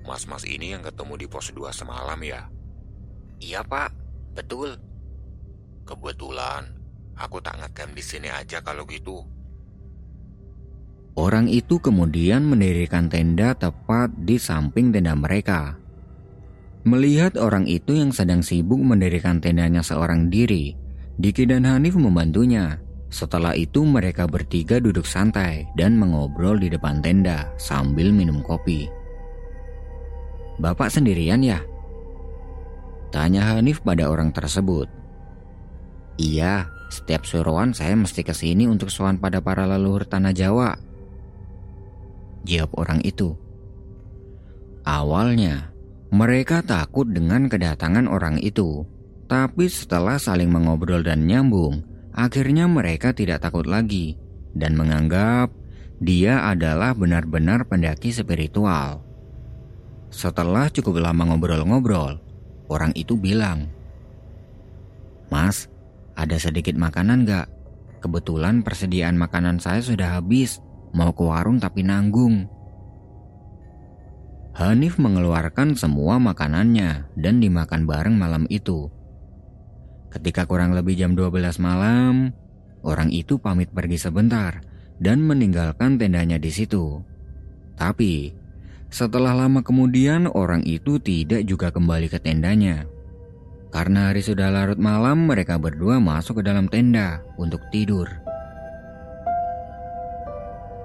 Mas-mas 0.04 0.44
ini 0.44 0.76
yang 0.76 0.84
ketemu 0.84 1.24
di 1.24 1.26
pos 1.28 1.48
2 1.52 1.72
semalam 1.72 2.20
ya? 2.20 2.48
Iya 3.40 3.64
pak, 3.64 3.92
betul. 4.36 4.76
Kebetulan 5.84 6.83
Aku 7.14 7.38
tak 7.38 7.58
ngecamp 7.62 7.94
di 7.94 8.02
sini 8.02 8.28
aja 8.30 8.58
kalau 8.62 8.82
gitu. 8.86 9.22
Orang 11.14 11.46
itu 11.46 11.78
kemudian 11.78 12.42
mendirikan 12.42 13.06
tenda 13.06 13.54
tepat 13.54 14.10
di 14.18 14.34
samping 14.34 14.90
tenda 14.90 15.14
mereka. 15.14 15.78
Melihat 16.82 17.38
orang 17.38 17.70
itu 17.70 17.94
yang 17.94 18.10
sedang 18.10 18.42
sibuk 18.42 18.82
mendirikan 18.82 19.38
tendanya 19.38 19.80
seorang 19.80 20.26
diri, 20.26 20.74
Diki 21.14 21.46
dan 21.46 21.62
Hanif 21.64 21.94
membantunya. 21.94 22.82
Setelah 23.14 23.54
itu 23.54 23.86
mereka 23.86 24.26
bertiga 24.26 24.82
duduk 24.82 25.06
santai 25.06 25.70
dan 25.78 25.94
mengobrol 25.94 26.58
di 26.58 26.66
depan 26.66 26.98
tenda 26.98 27.46
sambil 27.62 28.10
minum 28.10 28.42
kopi. 28.42 28.90
Bapak 30.58 30.90
sendirian 30.90 31.38
ya? 31.38 31.62
Tanya 33.14 33.54
Hanif 33.54 33.86
pada 33.86 34.10
orang 34.10 34.34
tersebut. 34.34 34.90
Iya, 36.18 36.66
setiap 36.94 37.26
suruhan 37.26 37.74
saya 37.74 37.98
mesti 37.98 38.22
ke 38.22 38.30
sini 38.30 38.70
untuk 38.70 38.94
sowan 38.94 39.18
pada 39.18 39.42
para 39.42 39.66
leluhur 39.66 40.06
tanah 40.06 40.30
Jawa. 40.30 40.78
Jawab 42.46 42.70
orang 42.78 43.02
itu. 43.02 43.34
Awalnya, 44.86 45.74
mereka 46.14 46.62
takut 46.62 47.10
dengan 47.10 47.50
kedatangan 47.50 48.06
orang 48.06 48.38
itu. 48.38 48.86
Tapi 49.26 49.66
setelah 49.66 50.20
saling 50.20 50.52
mengobrol 50.52 51.02
dan 51.02 51.26
nyambung, 51.26 51.82
akhirnya 52.14 52.70
mereka 52.70 53.10
tidak 53.10 53.42
takut 53.42 53.66
lagi 53.66 54.14
dan 54.54 54.78
menganggap 54.78 55.50
dia 55.98 56.46
adalah 56.46 56.94
benar-benar 56.94 57.66
pendaki 57.66 58.14
spiritual. 58.14 59.02
Setelah 60.14 60.70
cukup 60.70 61.02
lama 61.02 61.34
ngobrol-ngobrol, 61.34 62.20
orang 62.70 62.94
itu 62.94 63.18
bilang, 63.18 63.66
"Mas, 65.32 65.66
ada 66.14 66.36
sedikit 66.38 66.78
makanan 66.78 67.26
gak? 67.26 67.46
Kebetulan 67.98 68.62
persediaan 68.62 69.18
makanan 69.18 69.58
saya 69.58 69.82
sudah 69.82 70.18
habis. 70.20 70.62
Mau 70.94 71.10
ke 71.10 71.26
warung 71.26 71.58
tapi 71.58 71.82
nanggung. 71.82 72.46
Hanif 74.54 75.02
mengeluarkan 75.02 75.74
semua 75.74 76.22
makanannya 76.22 77.10
dan 77.18 77.42
dimakan 77.42 77.90
bareng 77.90 78.14
malam 78.14 78.46
itu. 78.46 78.86
Ketika 80.14 80.46
kurang 80.46 80.78
lebih 80.78 80.94
jam 80.94 81.18
12 81.18 81.58
malam, 81.58 82.30
orang 82.86 83.10
itu 83.10 83.42
pamit 83.42 83.74
pergi 83.74 83.98
sebentar 83.98 84.62
dan 85.02 85.26
meninggalkan 85.26 85.98
tendanya 85.98 86.38
di 86.38 86.54
situ. 86.54 87.02
Tapi, 87.74 88.30
setelah 88.94 89.34
lama 89.34 89.66
kemudian 89.66 90.30
orang 90.30 90.62
itu 90.62 91.02
tidak 91.02 91.42
juga 91.50 91.74
kembali 91.74 92.06
ke 92.06 92.22
tendanya. 92.22 92.86
Karena 93.74 94.14
hari 94.14 94.22
sudah 94.22 94.54
larut 94.54 94.78
malam, 94.78 95.26
mereka 95.26 95.58
berdua 95.58 95.98
masuk 95.98 96.38
ke 96.38 96.42
dalam 96.46 96.70
tenda 96.70 97.26
untuk 97.34 97.58
tidur. 97.74 98.06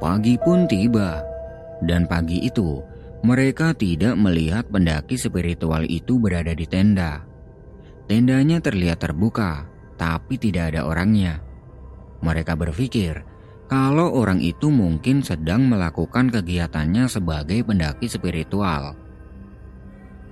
Pagi 0.01 0.41
pun 0.41 0.65
tiba, 0.65 1.21
dan 1.85 2.09
pagi 2.09 2.41
itu 2.41 2.81
mereka 3.21 3.77
tidak 3.77 4.17
melihat 4.17 4.65
pendaki 4.73 5.21
spiritual 5.21 5.85
itu 5.85 6.17
berada 6.17 6.57
di 6.57 6.65
tenda. 6.65 7.21
Tendanya 8.09 8.57
terlihat 8.57 9.05
terbuka, 9.05 9.69
tapi 9.99 10.41
tidak 10.41 10.73
ada 10.73 10.89
orangnya. 10.89 11.45
Mereka 12.25 12.57
berpikir 12.57 13.21
kalau 13.69 14.17
orang 14.17 14.41
itu 14.41 14.73
mungkin 14.73 15.21
sedang 15.21 15.69
melakukan 15.69 16.33
kegiatannya 16.33 17.05
sebagai 17.05 17.61
pendaki 17.61 18.09
spiritual. 18.09 18.97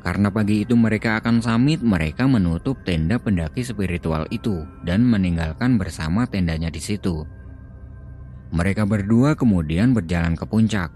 Karena 0.07 0.31
pagi 0.31 0.63
itu 0.63 0.71
mereka 0.79 1.19
akan 1.19 1.43
samit, 1.43 1.83
mereka 1.83 2.31
menutup 2.31 2.79
tenda 2.87 3.19
pendaki 3.19 3.59
spiritual 3.59 4.23
itu 4.31 4.63
dan 4.87 5.03
meninggalkan 5.03 5.75
bersama 5.75 6.23
tendanya 6.23 6.71
di 6.71 6.79
situ. 6.79 7.27
Mereka 8.55 8.87
berdua 8.87 9.35
kemudian 9.35 9.91
berjalan 9.91 10.39
ke 10.39 10.47
puncak. 10.47 10.95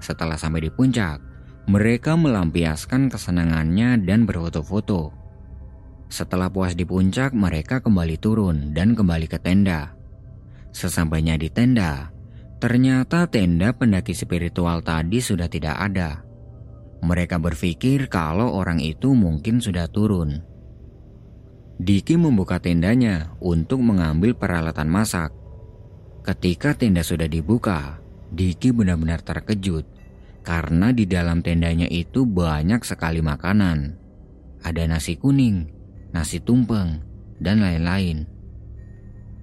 Setelah 0.00 0.40
sampai 0.40 0.64
di 0.64 0.72
puncak, 0.72 1.20
mereka 1.68 2.16
melampiaskan 2.16 3.12
kesenangannya 3.12 4.00
dan 4.08 4.24
berfoto-foto. 4.24 5.12
Setelah 6.08 6.48
puas 6.48 6.72
di 6.72 6.88
puncak, 6.88 7.36
mereka 7.36 7.84
kembali 7.84 8.16
turun 8.16 8.72
dan 8.72 8.96
kembali 8.96 9.28
ke 9.28 9.36
tenda. 9.36 9.92
Sesampainya 10.72 11.36
di 11.36 11.52
tenda, 11.52 12.08
ternyata 12.56 13.28
tenda 13.28 13.76
pendaki 13.76 14.16
spiritual 14.16 14.80
tadi 14.80 15.20
sudah 15.20 15.52
tidak 15.52 15.76
ada. 15.76 16.29
Mereka 17.00 17.40
berpikir 17.40 18.12
kalau 18.12 18.52
orang 18.52 18.80
itu 18.80 19.16
mungkin 19.16 19.64
sudah 19.64 19.88
turun. 19.88 20.44
Diki 21.80 22.20
membuka 22.20 22.60
tendanya 22.60 23.32
untuk 23.40 23.80
mengambil 23.80 24.36
peralatan 24.36 24.92
masak. 24.92 25.32
Ketika 26.20 26.76
tenda 26.76 27.00
sudah 27.00 27.24
dibuka, 27.24 28.04
Diki 28.28 28.68
benar-benar 28.76 29.24
terkejut 29.24 29.88
karena 30.44 30.92
di 30.92 31.08
dalam 31.08 31.40
tendanya 31.40 31.88
itu 31.88 32.28
banyak 32.28 32.84
sekali 32.84 33.24
makanan. 33.24 33.96
Ada 34.60 34.84
nasi 34.84 35.16
kuning, 35.16 35.72
nasi 36.12 36.36
tumpeng, 36.44 37.00
dan 37.40 37.64
lain-lain. 37.64 38.28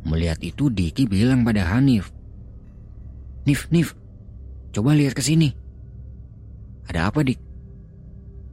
Melihat 0.05 0.37
itu 0.45 0.69
Diki 0.69 1.09
bilang 1.09 1.41
pada 1.41 1.65
Hanif, 1.73 2.13
Nif, 3.47 3.71
Nif, 3.71 3.95
coba 4.75 4.91
lihat 4.91 5.15
ke 5.15 5.23
sini. 5.23 5.55
Ada 6.91 7.07
apa 7.07 7.23
dik? 7.23 7.46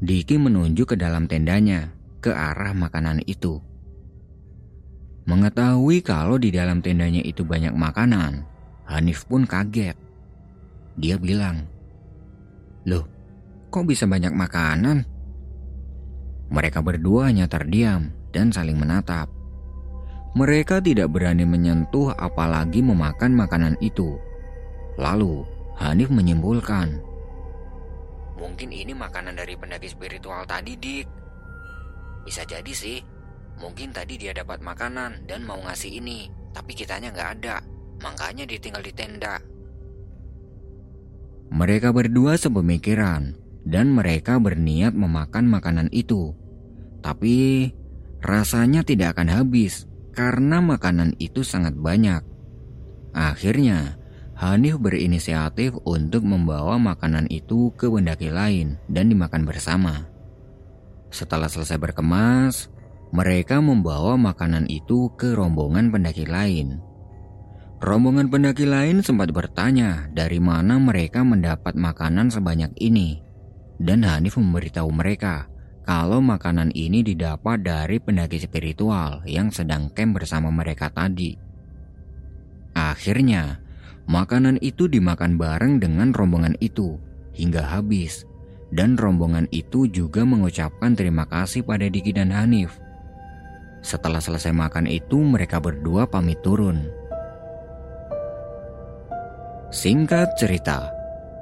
Diki 0.04 0.36
menunjuk 0.36 0.92
ke 0.92 0.96
dalam 1.00 1.24
tendanya, 1.24 1.88
ke 2.20 2.28
arah 2.28 2.76
makanan 2.76 3.24
itu. 3.24 3.64
Mengetahui 5.24 6.04
kalau 6.04 6.36
di 6.36 6.52
dalam 6.52 6.84
tendanya 6.84 7.24
itu 7.24 7.40
banyak 7.40 7.72
makanan, 7.72 8.44
Hanif 8.84 9.24
pun 9.24 9.48
kaget. 9.48 9.96
Dia 11.00 11.16
bilang, 11.16 11.64
Loh, 12.84 13.08
kok 13.72 13.88
bisa 13.88 14.04
banyak 14.04 14.36
makanan? 14.36 15.08
Mereka 16.52 16.84
berdua 16.84 17.32
hanya 17.32 17.48
terdiam 17.48 18.12
dan 18.28 18.52
saling 18.52 18.76
menatap. 18.76 19.32
Mereka 20.36 20.84
tidak 20.84 21.16
berani 21.16 21.48
menyentuh 21.48 22.12
apalagi 22.12 22.84
memakan 22.84 23.32
makanan 23.32 23.80
itu. 23.80 24.20
Lalu, 25.00 25.48
Hanif 25.80 26.12
menyimpulkan, 26.12 27.00
Mungkin 28.34 28.74
ini 28.74 28.90
makanan 28.92 29.38
dari 29.38 29.54
pendaki 29.54 29.86
spiritual 29.86 30.42
tadi, 30.44 30.74
Dik. 30.74 31.06
Bisa 32.26 32.42
jadi 32.42 32.72
sih. 32.74 32.98
Mungkin 33.54 33.94
tadi 33.94 34.18
dia 34.18 34.34
dapat 34.34 34.58
makanan 34.58 35.30
dan 35.30 35.46
mau 35.46 35.62
ngasih 35.62 36.02
ini, 36.02 36.26
tapi 36.50 36.74
kitanya 36.74 37.14
nggak 37.14 37.30
ada. 37.38 37.62
Makanya 38.02 38.42
dia 38.50 38.58
tinggal 38.58 38.82
di 38.82 38.90
tenda. 38.90 39.38
Mereka 41.54 41.94
berdua 41.94 42.34
sepemikiran 42.34 43.38
dan 43.62 43.94
mereka 43.94 44.42
berniat 44.42 44.90
memakan 44.98 45.46
makanan 45.46 45.88
itu. 45.94 46.34
Tapi 46.98 47.70
rasanya 48.18 48.82
tidak 48.82 49.14
akan 49.14 49.30
habis 49.30 49.86
karena 50.10 50.58
makanan 50.58 51.14
itu 51.22 51.46
sangat 51.46 51.78
banyak. 51.78 52.26
Akhirnya, 53.14 53.94
Hanif 54.44 54.76
berinisiatif 54.76 55.72
untuk 55.88 56.20
membawa 56.28 56.76
makanan 56.76 57.32
itu 57.32 57.72
ke 57.80 57.88
pendaki 57.88 58.28
lain 58.28 58.76
dan 58.92 59.08
dimakan 59.08 59.48
bersama. 59.48 60.04
Setelah 61.08 61.48
selesai 61.48 61.80
berkemas, 61.80 62.68
mereka 63.08 63.64
membawa 63.64 64.20
makanan 64.20 64.68
itu 64.68 65.08
ke 65.16 65.32
rombongan 65.32 65.88
pendaki 65.88 66.28
lain. 66.28 66.76
Rombongan 67.80 68.28
pendaki 68.28 68.68
lain 68.68 69.00
sempat 69.00 69.32
bertanya 69.32 70.12
dari 70.12 70.36
mana 70.44 70.76
mereka 70.76 71.24
mendapat 71.24 71.72
makanan 71.72 72.28
sebanyak 72.28 72.76
ini. 72.84 73.24
Dan 73.80 74.04
Hanif 74.04 74.36
memberitahu 74.36 74.92
mereka 74.92 75.48
kalau 75.88 76.20
makanan 76.20 76.68
ini 76.76 77.00
didapat 77.00 77.64
dari 77.64 77.96
pendaki 77.96 78.36
spiritual 78.36 79.24
yang 79.24 79.48
sedang 79.48 79.88
camp 79.88 80.20
bersama 80.20 80.52
mereka 80.52 80.92
tadi. 80.92 81.32
Akhirnya, 82.76 83.63
Makanan 84.04 84.60
itu 84.60 84.84
dimakan 84.84 85.40
bareng 85.40 85.80
dengan 85.80 86.12
rombongan 86.12 86.54
itu 86.60 87.00
hingga 87.32 87.64
habis 87.64 88.28
dan 88.74 89.00
rombongan 89.00 89.48
itu 89.54 89.88
juga 89.88 90.26
mengucapkan 90.28 90.92
terima 90.92 91.24
kasih 91.24 91.64
pada 91.64 91.88
Diki 91.88 92.12
dan 92.12 92.34
Hanif. 92.34 92.76
Setelah 93.84 94.20
selesai 94.20 94.52
makan 94.52 94.88
itu 94.88 95.20
mereka 95.20 95.60
berdua 95.60 96.08
pamit 96.08 96.40
turun. 96.40 96.88
Singkat 99.72 100.36
cerita, 100.38 100.92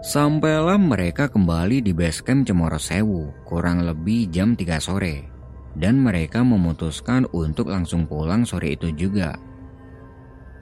sampailah 0.03 0.79
mereka 0.81 1.31
kembali 1.31 1.85
di 1.85 1.92
base 1.94 2.25
camp 2.25 2.48
Cemoro 2.48 2.81
Sewu 2.81 3.31
kurang 3.46 3.85
lebih 3.87 4.31
jam 4.31 4.55
3 4.59 4.83
sore 4.83 5.29
dan 5.77 6.01
mereka 6.01 6.44
memutuskan 6.44 7.25
untuk 7.33 7.72
langsung 7.72 8.05
pulang 8.05 8.44
sore 8.44 8.77
itu 8.77 8.92
juga. 8.92 9.37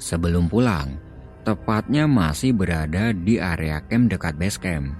Sebelum 0.00 0.48
pulang, 0.48 1.09
Tepatnya 1.50 2.06
masih 2.06 2.54
berada 2.54 3.10
di 3.10 3.42
area 3.42 3.82
camp 3.90 4.06
dekat 4.06 4.38
base 4.38 4.54
camp. 4.54 4.94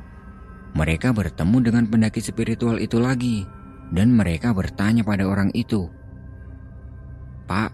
Mereka 0.74 1.14
bertemu 1.14 1.62
dengan 1.62 1.86
pendaki 1.86 2.18
spiritual 2.18 2.82
itu 2.82 2.98
lagi 2.98 3.46
dan 3.94 4.10
mereka 4.10 4.50
bertanya 4.50 5.06
pada 5.06 5.30
orang 5.30 5.54
itu. 5.54 5.86
Pak, 7.46 7.70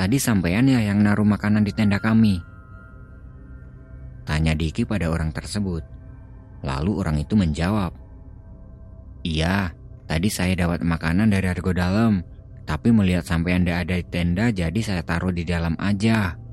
tadi 0.00 0.16
sampean 0.16 0.72
ya 0.72 0.80
yang 0.80 1.04
naruh 1.04 1.28
makanan 1.28 1.68
di 1.68 1.72
tenda 1.76 2.00
kami? 2.00 2.40
Tanya 4.24 4.56
Diki 4.56 4.88
pada 4.88 5.12
orang 5.12 5.28
tersebut. 5.28 5.84
Lalu 6.64 6.92
orang 6.96 7.20
itu 7.20 7.36
menjawab. 7.36 7.92
Iya, 9.20 9.76
tadi 10.08 10.32
saya 10.32 10.56
dapat 10.56 10.80
makanan 10.80 11.28
dari 11.28 11.44
Argo 11.44 11.76
Dalam, 11.76 12.24
tapi 12.64 12.88
melihat 12.88 13.28
sampean 13.28 13.68
tidak 13.68 13.84
ada 13.84 13.94
di 14.00 14.06
tenda 14.08 14.48
jadi 14.48 14.80
saya 14.80 15.04
taruh 15.04 15.28
di 15.28 15.44
dalam 15.44 15.76
aja. 15.76 16.47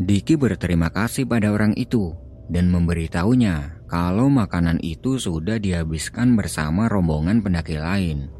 Diki 0.00 0.32
berterima 0.32 0.88
kasih 0.88 1.28
pada 1.28 1.52
orang 1.52 1.76
itu 1.76 2.16
dan 2.48 2.72
memberitahunya 2.72 3.84
kalau 3.84 4.32
makanan 4.32 4.80
itu 4.80 5.20
sudah 5.20 5.60
dihabiskan 5.60 6.40
bersama 6.40 6.88
rombongan 6.88 7.44
pendaki 7.44 7.76
lain. 7.76 8.32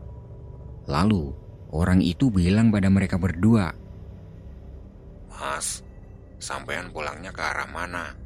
Lalu, 0.88 1.36
orang 1.68 2.00
itu 2.00 2.32
bilang 2.32 2.72
pada 2.72 2.88
mereka 2.88 3.20
berdua, 3.20 3.76
Mas, 5.28 5.84
sampean 6.40 6.88
pulangnya 6.96 7.28
ke 7.28 7.44
arah 7.44 7.68
mana? 7.68 8.16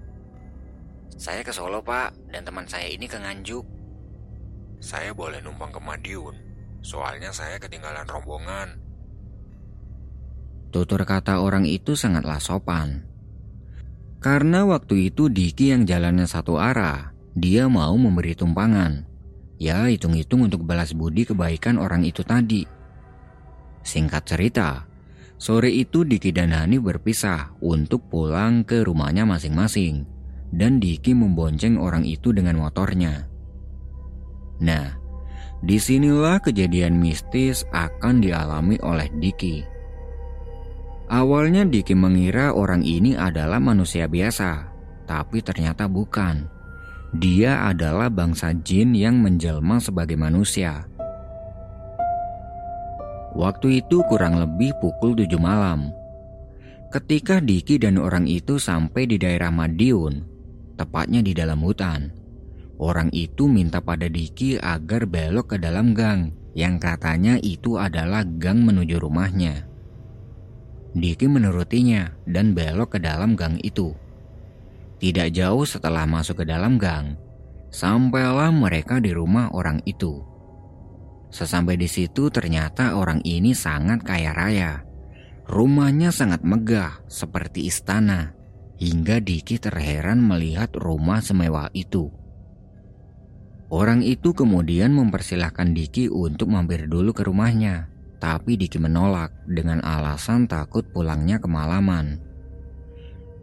Saya 1.19 1.43
ke 1.43 1.51
Solo, 1.51 1.83
Pak, 1.83 2.31
dan 2.31 2.47
teman 2.47 2.71
saya 2.71 2.87
ini 2.87 3.11
ke 3.11 3.19
Nganjuk. 3.19 3.67
Saya 4.79 5.11
boleh 5.11 5.43
numpang 5.43 5.75
ke 5.75 5.83
Madiun, 5.83 6.39
soalnya 6.87 7.35
saya 7.35 7.59
ketinggalan 7.59 8.07
rombongan. 8.07 8.79
Tutur 10.71 11.03
kata 11.03 11.43
orang 11.43 11.67
itu 11.67 11.99
sangatlah 11.99 12.39
sopan 12.39 13.14
karena 14.25 14.65
waktu 14.65 15.13
itu 15.13 15.29
Diki 15.29 15.77
yang 15.77 15.85
jalannya 15.85 16.25
satu 16.25 16.57
arah, 16.57 17.13
dia 17.37 17.69
mau 17.69 17.93
memberi 17.93 18.33
tumpangan. 18.33 19.05
Ya 19.61 19.85
hitung-hitung 19.85 20.49
untuk 20.49 20.65
balas 20.65 20.97
budi 20.97 21.29
kebaikan 21.29 21.77
orang 21.77 22.09
itu 22.09 22.25
tadi. 22.25 22.65
Singkat 23.85 24.25
cerita, 24.25 24.89
sore 25.37 25.69
itu 25.69 26.09
Diki 26.09 26.33
dan 26.33 26.57
Hani 26.57 26.81
berpisah 26.81 27.53
untuk 27.61 28.09
pulang 28.09 28.65
ke 28.65 28.81
rumahnya 28.81 29.29
masing-masing. 29.29 30.09
Dan 30.49 30.81
Diki 30.81 31.13
membonceng 31.13 31.77
orang 31.77 32.09
itu 32.09 32.33
dengan 32.33 32.65
motornya. 32.65 33.29
Nah, 34.65 34.97
di 35.61 35.77
sinilah 35.77 36.41
kejadian 36.41 36.97
mistis 36.97 37.69
akan 37.77 38.25
dialami 38.25 38.81
oleh 38.81 39.13
Diki. 39.21 39.74
Awalnya 41.05 41.69
Diki 41.69 41.93
mengira 41.93 42.57
orang 42.57 42.81
ini 42.81 43.13
adalah 43.13 43.61
manusia 43.61 44.09
biasa, 44.09 44.73
tapi 45.05 45.45
ternyata 45.45 45.85
bukan. 45.85 46.49
Dia 47.15 47.69
adalah 47.69 48.09
bangsa 48.09 48.57
jin 48.65 48.97
yang 48.97 49.21
menjelma 49.21 49.85
sebagai 49.85 50.17
manusia. 50.17 50.89
Waktu 53.37 53.85
itu 53.85 54.01
kurang 54.09 54.41
lebih 54.41 54.73
pukul 54.81 55.13
7 55.13 55.29
malam. 55.37 55.93
Ketika 56.89 57.43
Diki 57.43 57.77
dan 57.77 58.01
orang 58.01 58.25
itu 58.25 58.57
sampai 58.57 59.05
di 59.05 59.21
daerah 59.21 59.53
Madiun, 59.53 60.25
tepatnya 60.81 61.21
di 61.21 61.37
dalam 61.37 61.61
hutan, 61.61 62.15
orang 62.81 63.13
itu 63.13 63.45
minta 63.45 63.85
pada 63.85 64.09
Diki 64.09 64.57
agar 64.57 65.05
belok 65.05 65.53
ke 65.53 65.57
dalam 65.61 65.93
gang 65.93 66.33
yang 66.57 66.81
katanya 66.81 67.37
itu 67.43 67.77
adalah 67.77 68.25
gang 68.25 68.63
menuju 68.63 69.03
rumahnya. 69.03 69.74
Diki 70.95 71.27
menurutinya 71.27 72.15
dan 72.25 72.55
belok 72.55 72.97
ke 72.97 72.99
dalam 73.03 73.35
gang 73.35 73.59
itu. 73.67 73.93
Tidak 75.03 75.35
jauh 75.35 75.67
setelah 75.67 76.07
masuk 76.07 76.43
ke 76.43 76.45
dalam 76.47 76.79
gang, 76.79 77.19
Sampailah 77.75 78.55
mereka 78.55 79.03
di 79.03 79.11
rumah 79.11 79.51
orang 79.51 79.83
itu. 79.83 80.23
Sesampai 81.35 81.75
di 81.75 81.91
situ 81.91 82.31
ternyata 82.31 82.95
orang 82.95 83.19
ini 83.27 83.51
sangat 83.51 84.07
kaya 84.07 84.31
raya. 84.31 84.87
Rumahnya 85.51 86.15
sangat 86.15 86.47
megah 86.47 87.03
seperti 87.11 87.67
istana. 87.67 88.31
Hingga 88.79 89.19
Diki 89.19 89.59
terheran 89.59 90.23
melihat 90.23 90.71
rumah 90.79 91.19
semewah 91.19 91.75
itu. 91.75 92.15
Orang 93.75 94.07
itu 94.07 94.31
kemudian 94.31 94.95
mempersilahkan 94.95 95.75
Diki 95.75 96.07
untuk 96.07 96.55
mampir 96.55 96.87
dulu 96.87 97.11
ke 97.11 97.27
rumahnya. 97.27 97.91
Tapi 98.23 98.57
Diki 98.57 98.81
menolak 98.81 99.35
dengan 99.45 99.85
alasan 99.85 100.49
takut 100.49 100.87
pulangnya 100.89 101.37
kemalaman. 101.43 102.19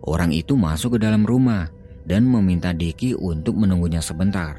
Orang 0.02 0.34
itu 0.34 0.58
masuk 0.58 0.98
ke 0.98 1.00
dalam 1.06 1.22
rumah 1.22 1.70
dan 2.10 2.26
meminta 2.26 2.74
Diki 2.74 3.14
untuk 3.14 3.60
menunggunya 3.62 4.02
sebentar. 4.02 4.58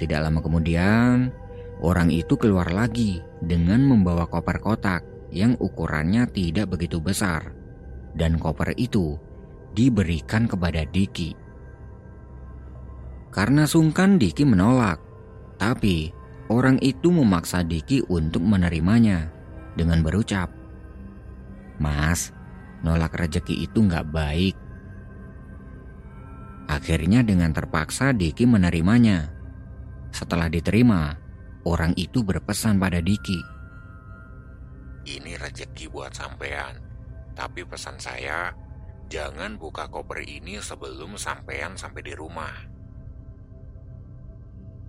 Tidak 0.00 0.20
lama 0.20 0.40
kemudian, 0.40 1.28
orang 1.84 2.08
itu 2.08 2.36
keluar 2.40 2.72
lagi 2.72 3.20
dengan 3.44 3.84
membawa 3.84 4.24
koper 4.24 4.60
kotak 4.60 5.04
yang 5.28 5.56
ukurannya 5.60 6.24
tidak 6.32 6.72
begitu 6.72 6.96
besar. 7.00 7.52
Dan 8.16 8.40
koper 8.40 8.72
itu 8.80 9.20
diberikan 9.76 10.48
kepada 10.48 10.88
Diki. 10.88 11.36
Karena 13.28 13.68
sungkan 13.68 14.16
Diki 14.16 14.48
menolak, 14.48 14.96
tapi 15.60 16.15
orang 16.52 16.78
itu 16.82 17.10
memaksa 17.10 17.66
Diki 17.66 18.04
untuk 18.06 18.42
menerimanya 18.42 19.30
dengan 19.76 20.00
berucap, 20.00 20.48
Mas, 21.76 22.32
nolak 22.80 23.12
rezeki 23.16 23.68
itu 23.68 23.84
nggak 23.84 24.08
baik. 24.08 24.56
Akhirnya 26.66 27.22
dengan 27.22 27.52
terpaksa 27.54 28.10
Diki 28.10 28.48
menerimanya. 28.48 29.30
Setelah 30.10 30.48
diterima, 30.48 31.14
orang 31.68 31.92
itu 31.94 32.24
berpesan 32.24 32.80
pada 32.80 32.98
Diki. 32.98 33.38
Ini 35.06 35.38
rezeki 35.38 35.86
buat 35.92 36.10
sampean. 36.16 36.82
Tapi 37.36 37.62
pesan 37.68 38.00
saya, 38.00 38.50
jangan 39.12 39.60
buka 39.60 39.86
koper 39.92 40.24
ini 40.24 40.58
sebelum 40.58 41.20
sampean 41.20 41.76
sampai 41.76 42.02
di 42.02 42.16
rumah. 42.16 42.54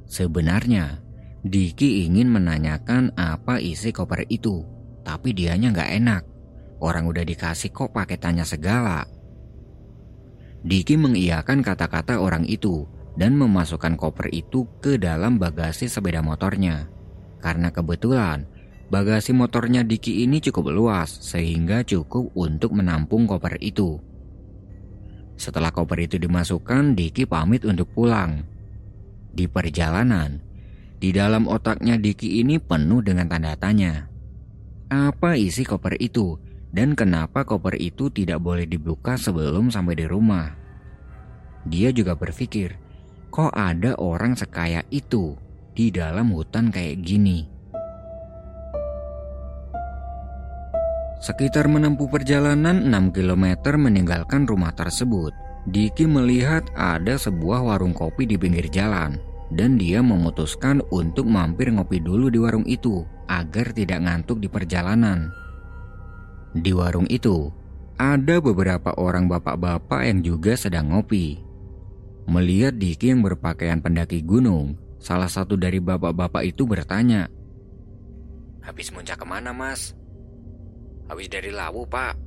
Sebenarnya, 0.07 1.03
Diki 1.47 2.03
ingin 2.03 2.27
menanyakan 2.27 3.15
apa 3.15 3.63
isi 3.63 3.95
koper 3.95 4.27
itu, 4.27 4.67
tapi 5.07 5.31
dianya 5.31 5.71
nggak 5.71 5.91
enak. 6.03 6.23
Orang 6.83 7.09
udah 7.09 7.23
dikasih 7.23 7.71
kok 7.73 7.95
pakai 7.95 8.19
tanya 8.19 8.45
segala. 8.45 9.07
Diki 10.61 10.99
mengiyakan 10.99 11.63
kata-kata 11.63 12.19
orang 12.19 12.43
itu 12.43 12.85
dan 13.17 13.33
memasukkan 13.33 13.97
koper 13.97 14.29
itu 14.29 14.67
ke 14.77 14.99
dalam 14.99 15.41
bagasi 15.41 15.89
sepeda 15.89 16.21
motornya. 16.21 16.85
Karena 17.41 17.73
kebetulan 17.73 18.45
bagasi 18.93 19.33
motornya 19.33 19.81
Diki 19.81 20.27
ini 20.27 20.37
cukup 20.43 20.69
luas 20.69 21.09
sehingga 21.23 21.81
cukup 21.81 22.29
untuk 22.37 22.77
menampung 22.77 23.25
koper 23.25 23.57
itu. 23.63 23.97
Setelah 25.37 25.69
koper 25.69 26.09
itu 26.09 26.17
dimasukkan, 26.17 26.97
Diki 26.97 27.29
pamit 27.29 27.61
untuk 27.65 27.93
pulang. 27.93 28.41
Di 29.37 29.45
perjalanan, 29.45 30.41
di 30.97 31.13
dalam 31.13 31.45
otaknya 31.45 31.93
Diki 32.01 32.41
ini 32.41 32.57
penuh 32.57 33.05
dengan 33.05 33.29
tanda 33.29 33.53
tanya. 33.53 34.09
Apa 34.89 35.37
isi 35.37 35.61
koper 35.61 35.93
itu 36.01 36.41
dan 36.73 36.97
kenapa 36.97 37.45
koper 37.45 37.77
itu 37.77 38.09
tidak 38.09 38.41
boleh 38.41 38.65
dibuka 38.65 39.13
sebelum 39.13 39.69
sampai 39.69 39.93
di 39.93 40.05
rumah? 40.09 40.57
Dia 41.67 41.93
juga 41.93 42.17
berpikir, 42.17 42.79
kok 43.29 43.53
ada 43.53 43.93
orang 43.99 44.33
sekaya 44.33 44.81
itu 44.89 45.37
di 45.77 45.93
dalam 45.93 46.33
hutan 46.33 46.73
kayak 46.73 47.03
gini? 47.05 47.45
Sekitar 51.17 51.67
menempuh 51.67 52.07
perjalanan 52.07 52.87
6 52.87 53.11
km 53.11 53.75
meninggalkan 53.75 54.47
rumah 54.47 54.71
tersebut, 54.73 55.33
Diki 55.67 56.07
melihat 56.07 56.63
ada 56.73 57.19
sebuah 57.19 57.59
warung 57.67 57.91
kopi 57.91 58.23
di 58.23 58.39
pinggir 58.39 58.71
jalan 58.71 59.26
dan 59.53 59.79
dia 59.79 60.03
memutuskan 60.03 60.83
untuk 60.91 61.27
mampir 61.27 61.71
ngopi 61.71 62.03
dulu 62.03 62.27
di 62.27 62.39
warung 62.39 62.67
itu 62.67 63.07
agar 63.31 63.71
tidak 63.71 64.03
ngantuk 64.03 64.43
di 64.43 64.51
perjalanan. 64.51 65.31
Di 66.51 66.71
warung 66.75 67.07
itu 67.07 67.51
ada 67.97 68.39
beberapa 68.43 68.93
orang 68.99 69.31
bapak-bapak 69.31 70.01
yang 70.05 70.19
juga 70.21 70.53
sedang 70.59 70.91
ngopi. 70.91 71.39
Melihat 72.27 72.75
Diki 72.75 73.15
yang 73.15 73.23
berpakaian 73.23 73.79
pendaki 73.79 74.19
gunung, 74.19 74.75
salah 74.99 75.31
satu 75.31 75.55
dari 75.55 75.79
bapak-bapak 75.79 76.43
itu 76.43 76.67
bertanya, 76.67 77.31
Habis 78.67 78.91
muncak 78.91 79.15
ke 79.15 79.23
mana 79.23 79.55
mas? 79.55 79.95
Habis 81.07 81.31
dari 81.31 81.55
Lawu 81.55 81.87
pak 81.87 82.19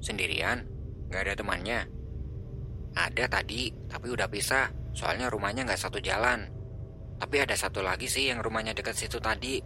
Sendirian? 0.00 0.64
Gak 1.12 1.28
ada 1.28 1.34
temannya? 1.36 1.80
Ada 2.96 3.28
tadi, 3.28 3.68
tapi 3.84 4.10
udah 4.10 4.26
pisah. 4.32 4.81
Soalnya 4.92 5.32
rumahnya 5.32 5.64
nggak 5.64 5.80
satu 5.80 5.98
jalan. 5.98 6.48
Tapi 7.16 7.36
ada 7.40 7.56
satu 7.56 7.80
lagi 7.80 8.08
sih 8.08 8.28
yang 8.28 8.44
rumahnya 8.44 8.76
dekat 8.76 8.96
situ 8.96 9.16
tadi. 9.18 9.60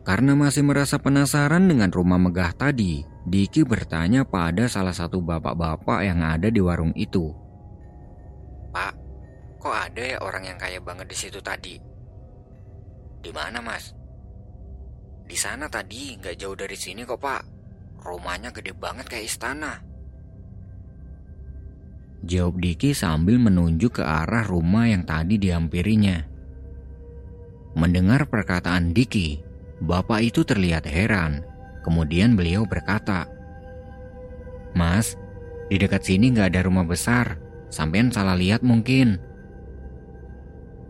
Karena 0.00 0.32
masih 0.32 0.64
merasa 0.64 0.96
penasaran 0.96 1.68
dengan 1.68 1.92
rumah 1.92 2.16
megah 2.16 2.56
tadi, 2.56 3.04
Diki 3.28 3.68
bertanya 3.68 4.24
pada 4.24 4.64
salah 4.64 4.96
satu 4.96 5.20
bapak-bapak 5.20 6.00
yang 6.02 6.24
ada 6.24 6.48
di 6.48 6.56
warung 6.56 6.96
itu. 6.96 7.36
Pak, 8.72 8.96
kok 9.60 9.76
ada 9.76 10.00
ya 10.00 10.18
orang 10.24 10.48
yang 10.48 10.58
kaya 10.58 10.80
banget 10.80 11.04
di 11.04 11.16
situ 11.20 11.38
tadi? 11.44 11.76
Di 13.20 13.28
mana 13.28 13.60
mas? 13.60 13.92
Di 15.28 15.36
sana 15.36 15.68
tadi, 15.68 16.16
nggak 16.16 16.34
jauh 16.40 16.56
dari 16.56 16.74
sini 16.74 17.04
kok 17.04 17.20
pak. 17.20 17.44
Rumahnya 18.00 18.56
gede 18.56 18.72
banget 18.72 19.04
kayak 19.04 19.28
istana. 19.28 19.89
Jawab 22.20 22.60
Diki 22.60 22.92
sambil 22.92 23.40
menunjuk 23.40 24.00
ke 24.00 24.04
arah 24.04 24.44
rumah 24.44 24.84
yang 24.84 25.08
tadi 25.08 25.40
dihampirinya. 25.40 26.28
Mendengar 27.72 28.28
perkataan 28.28 28.92
Diki, 28.92 29.40
bapak 29.80 30.20
itu 30.20 30.44
terlihat 30.44 30.84
heran. 30.84 31.40
Kemudian 31.80 32.36
beliau 32.36 32.68
berkata, 32.68 33.24
Mas, 34.76 35.16
di 35.72 35.80
dekat 35.80 36.04
sini 36.04 36.34
nggak 36.34 36.52
ada 36.52 36.60
rumah 36.66 36.84
besar. 36.84 37.40
Sampean 37.70 38.10
salah 38.10 38.34
lihat 38.34 38.60
mungkin. 38.66 39.22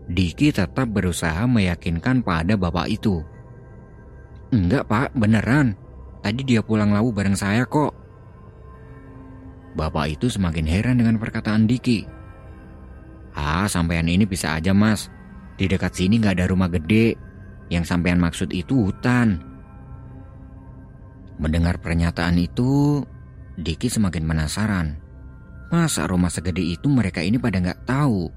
Diki 0.09 0.51
tetap 0.51 0.89
berusaha 0.89 1.45
meyakinkan 1.47 2.25
pada 2.25 2.57
bapak 2.57 2.89
itu. 2.89 3.23
Enggak 4.51 4.89
pak, 4.89 5.15
beneran. 5.15 5.77
Tadi 6.19 6.43
dia 6.43 6.59
pulang 6.59 6.91
lawu 6.91 7.15
bareng 7.15 7.37
saya 7.37 7.63
kok. 7.63 8.00
Bapak 9.71 10.19
itu 10.19 10.27
semakin 10.27 10.67
heran 10.67 10.99
dengan 10.99 11.15
perkataan 11.15 11.63
Diki. 11.63 12.03
Ah, 13.31 13.67
sampean 13.71 14.11
ini 14.11 14.27
bisa 14.27 14.59
aja 14.59 14.75
mas. 14.75 15.07
Di 15.55 15.71
dekat 15.71 15.95
sini 15.95 16.19
nggak 16.19 16.35
ada 16.39 16.45
rumah 16.51 16.67
gede. 16.67 17.15
Yang 17.71 17.95
sampean 17.95 18.19
maksud 18.19 18.51
itu 18.51 18.91
hutan. 18.91 19.39
Mendengar 21.39 21.79
pernyataan 21.79 22.35
itu, 22.35 23.01
Diki 23.55 23.87
semakin 23.87 24.27
penasaran. 24.27 24.87
Masa 25.71 26.03
rumah 26.03 26.27
segede 26.27 26.59
itu 26.59 26.91
mereka 26.91 27.23
ini 27.23 27.39
pada 27.39 27.63
nggak 27.63 27.87
tahu? 27.87 28.27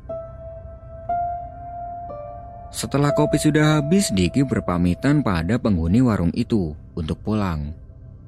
Setelah 2.70 3.10
kopi 3.10 3.38
sudah 3.42 3.82
habis, 3.82 4.14
Diki 4.14 4.46
berpamitan 4.46 5.22
pada 5.26 5.58
penghuni 5.58 5.98
warung 5.98 6.30
itu 6.34 6.74
untuk 6.94 7.18
pulang. 7.26 7.74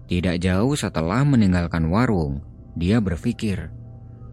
Tidak 0.07 0.39
jauh 0.39 0.75
setelah 0.75 1.23
meninggalkan 1.27 1.87
warung, 1.91 2.39
dia 2.77 3.01
berpikir, 3.01 3.73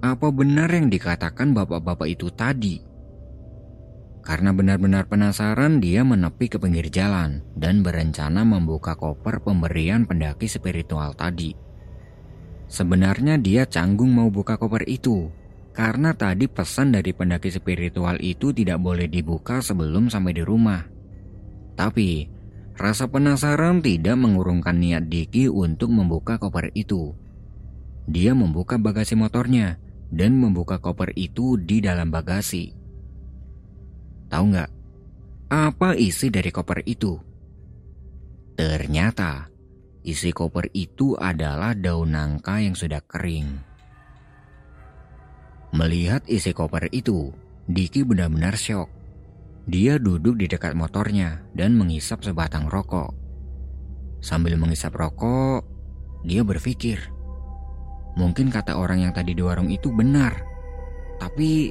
apa 0.04 0.28
benar 0.36 0.68
yang 0.68 0.92
dikatakan 0.92 1.56
bapak-bapak 1.56 2.12
itu 2.12 2.28
tadi? 2.28 2.84
Karena 4.24 4.52
benar-benar 4.52 5.08
penasaran, 5.08 5.80
dia 5.80 6.04
menepi 6.04 6.52
ke 6.52 6.60
pinggir 6.60 6.92
jalan 6.92 7.44
dan 7.56 7.84
berencana 7.84 8.44
membuka 8.44 9.00
koper 9.00 9.40
pemberian 9.44 10.04
pendaki 10.04 10.52
spiritual 10.52 11.16
tadi. 11.16 11.56
Sebenarnya 12.68 13.40
dia 13.40 13.64
canggung 13.64 14.12
mau 14.12 14.28
buka 14.28 14.60
koper 14.60 14.88
itu, 14.92 15.32
karena 15.72 16.12
tadi 16.12 16.52
pesan 16.52 16.96
dari 16.96 17.16
pendaki 17.16 17.48
spiritual 17.48 18.20
itu 18.20 18.52
tidak 18.52 18.80
boleh 18.84 19.08
dibuka 19.08 19.64
sebelum 19.64 20.12
sampai 20.12 20.36
di 20.36 20.44
rumah. 20.44 20.84
Tapi, 21.80 22.28
rasa 22.76 23.08
penasaran 23.08 23.80
tidak 23.80 24.20
mengurungkan 24.20 24.80
niat 24.84 25.08
Diki 25.08 25.48
untuk 25.48 25.92
membuka 25.96 26.40
koper 26.40 26.72
itu. 26.76 27.23
Dia 28.10 28.36
membuka 28.36 28.76
bagasi 28.76 29.16
motornya 29.16 29.80
dan 30.12 30.36
membuka 30.36 30.78
koper 30.78 31.16
itu 31.16 31.56
di 31.56 31.80
dalam 31.80 32.12
bagasi. 32.12 32.76
Tahu 34.28 34.44
nggak 34.50 34.72
apa 35.54 35.94
isi 35.94 36.34
dari 36.34 36.50
koper 36.50 36.82
itu? 36.84 37.14
Ternyata 38.58 39.50
isi 40.04 40.34
koper 40.34 40.70
itu 40.74 41.16
adalah 41.16 41.78
daun 41.78 42.14
nangka 42.14 42.60
yang 42.60 42.74
sudah 42.74 43.02
kering. 43.06 43.62
Melihat 45.74 46.22
isi 46.30 46.54
koper 46.54 46.86
itu, 46.94 47.34
Diki 47.64 48.04
benar-benar 48.04 48.60
syok. 48.60 48.92
Dia 49.64 49.96
duduk 49.96 50.36
di 50.36 50.52
dekat 50.52 50.76
motornya 50.76 51.40
dan 51.56 51.80
mengisap 51.80 52.20
sebatang 52.20 52.68
rokok. 52.68 53.16
Sambil 54.20 54.60
mengisap 54.60 54.92
rokok, 54.92 55.64
dia 56.28 56.44
berpikir, 56.44 57.00
mungkin 58.14 58.50
kata 58.50 58.78
orang 58.78 59.06
yang 59.06 59.14
tadi 59.14 59.34
di 59.34 59.42
warung 59.42 59.70
itu 59.70 59.90
benar. 59.90 60.46
Tapi 61.18 61.70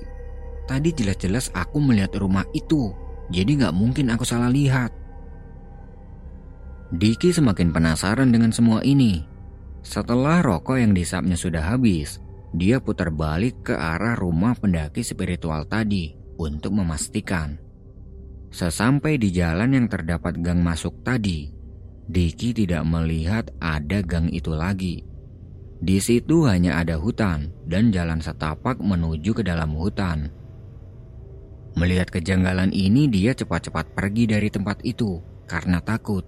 tadi 0.66 0.90
jelas-jelas 0.94 1.50
aku 1.54 1.78
melihat 1.82 2.18
rumah 2.18 2.46
itu, 2.54 2.94
jadi 3.30 3.50
nggak 3.66 3.74
mungkin 3.74 4.10
aku 4.10 4.24
salah 4.26 4.50
lihat. 4.50 4.90
Diki 6.92 7.32
semakin 7.32 7.72
penasaran 7.72 8.28
dengan 8.28 8.52
semua 8.52 8.84
ini. 8.84 9.24
Setelah 9.82 10.44
rokok 10.44 10.76
yang 10.78 10.92
disapnya 10.92 11.34
sudah 11.34 11.74
habis, 11.74 12.20
dia 12.52 12.78
putar 12.78 13.08
balik 13.08 13.72
ke 13.72 13.74
arah 13.74 14.12
rumah 14.14 14.52
pendaki 14.52 15.00
spiritual 15.00 15.64
tadi 15.64 16.12
untuk 16.36 16.76
memastikan. 16.76 17.56
Sesampai 18.52 19.16
di 19.16 19.32
jalan 19.32 19.72
yang 19.72 19.86
terdapat 19.88 20.36
gang 20.44 20.60
masuk 20.60 21.00
tadi, 21.00 21.48
Diki 22.04 22.52
tidak 22.52 22.84
melihat 22.84 23.48
ada 23.56 24.04
gang 24.04 24.28
itu 24.28 24.52
lagi. 24.52 25.11
Di 25.82 25.98
situ 25.98 26.46
hanya 26.46 26.78
ada 26.78 26.94
hutan 26.94 27.50
dan 27.66 27.90
jalan 27.90 28.22
setapak 28.22 28.78
menuju 28.78 29.34
ke 29.34 29.42
dalam 29.42 29.74
hutan. 29.74 30.30
Melihat 31.74 32.06
kejanggalan 32.06 32.70
ini, 32.70 33.10
dia 33.10 33.34
cepat-cepat 33.34 33.90
pergi 33.90 34.30
dari 34.30 34.46
tempat 34.46 34.78
itu 34.86 35.18
karena 35.50 35.82
takut. 35.82 36.22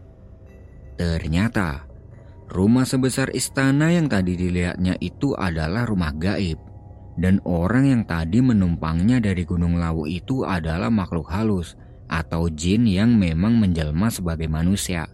Ternyata 0.99 1.87
rumah 2.51 2.83
sebesar 2.83 3.31
istana 3.31 3.95
yang 3.95 4.11
tadi 4.11 4.35
dilihatnya 4.35 4.99
itu 4.99 5.39
adalah 5.39 5.87
rumah 5.87 6.11
gaib. 6.11 6.59
Dan 7.15 7.39
orang 7.47 7.87
yang 7.87 8.03
tadi 8.11 8.43
menumpangnya 8.43 9.23
dari 9.23 9.47
Gunung 9.47 9.79
Lawu 9.79 10.11
itu 10.11 10.43
adalah 10.43 10.91
makhluk 10.91 11.31
halus 11.31 11.79
atau 12.11 12.51
jin 12.51 12.91
yang 12.91 13.15
memang 13.15 13.55
menjelma 13.55 14.11
sebagai 14.11 14.51
manusia. 14.51 15.07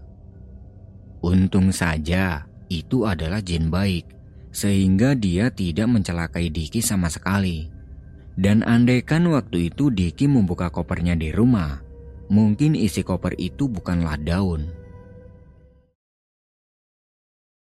Untung 1.20 1.68
saja 1.76 2.48
itu 2.72 3.04
adalah 3.04 3.44
jin 3.44 3.68
baik, 3.68 4.19
sehingga 4.50 5.14
dia 5.14 5.50
tidak 5.50 5.86
mencelakai 5.90 6.50
Diki 6.50 6.82
sama 6.82 7.10
sekali. 7.10 7.70
Dan 8.34 8.62
andaikan 8.66 9.26
waktu 9.30 9.70
itu 9.70 9.90
Diki 9.90 10.30
membuka 10.30 10.70
kopernya 10.70 11.18
di 11.18 11.30
rumah, 11.34 11.82
mungkin 12.30 12.78
isi 12.78 13.02
koper 13.02 13.34
itu 13.36 13.66
bukanlah 13.66 14.16
daun, 14.22 14.70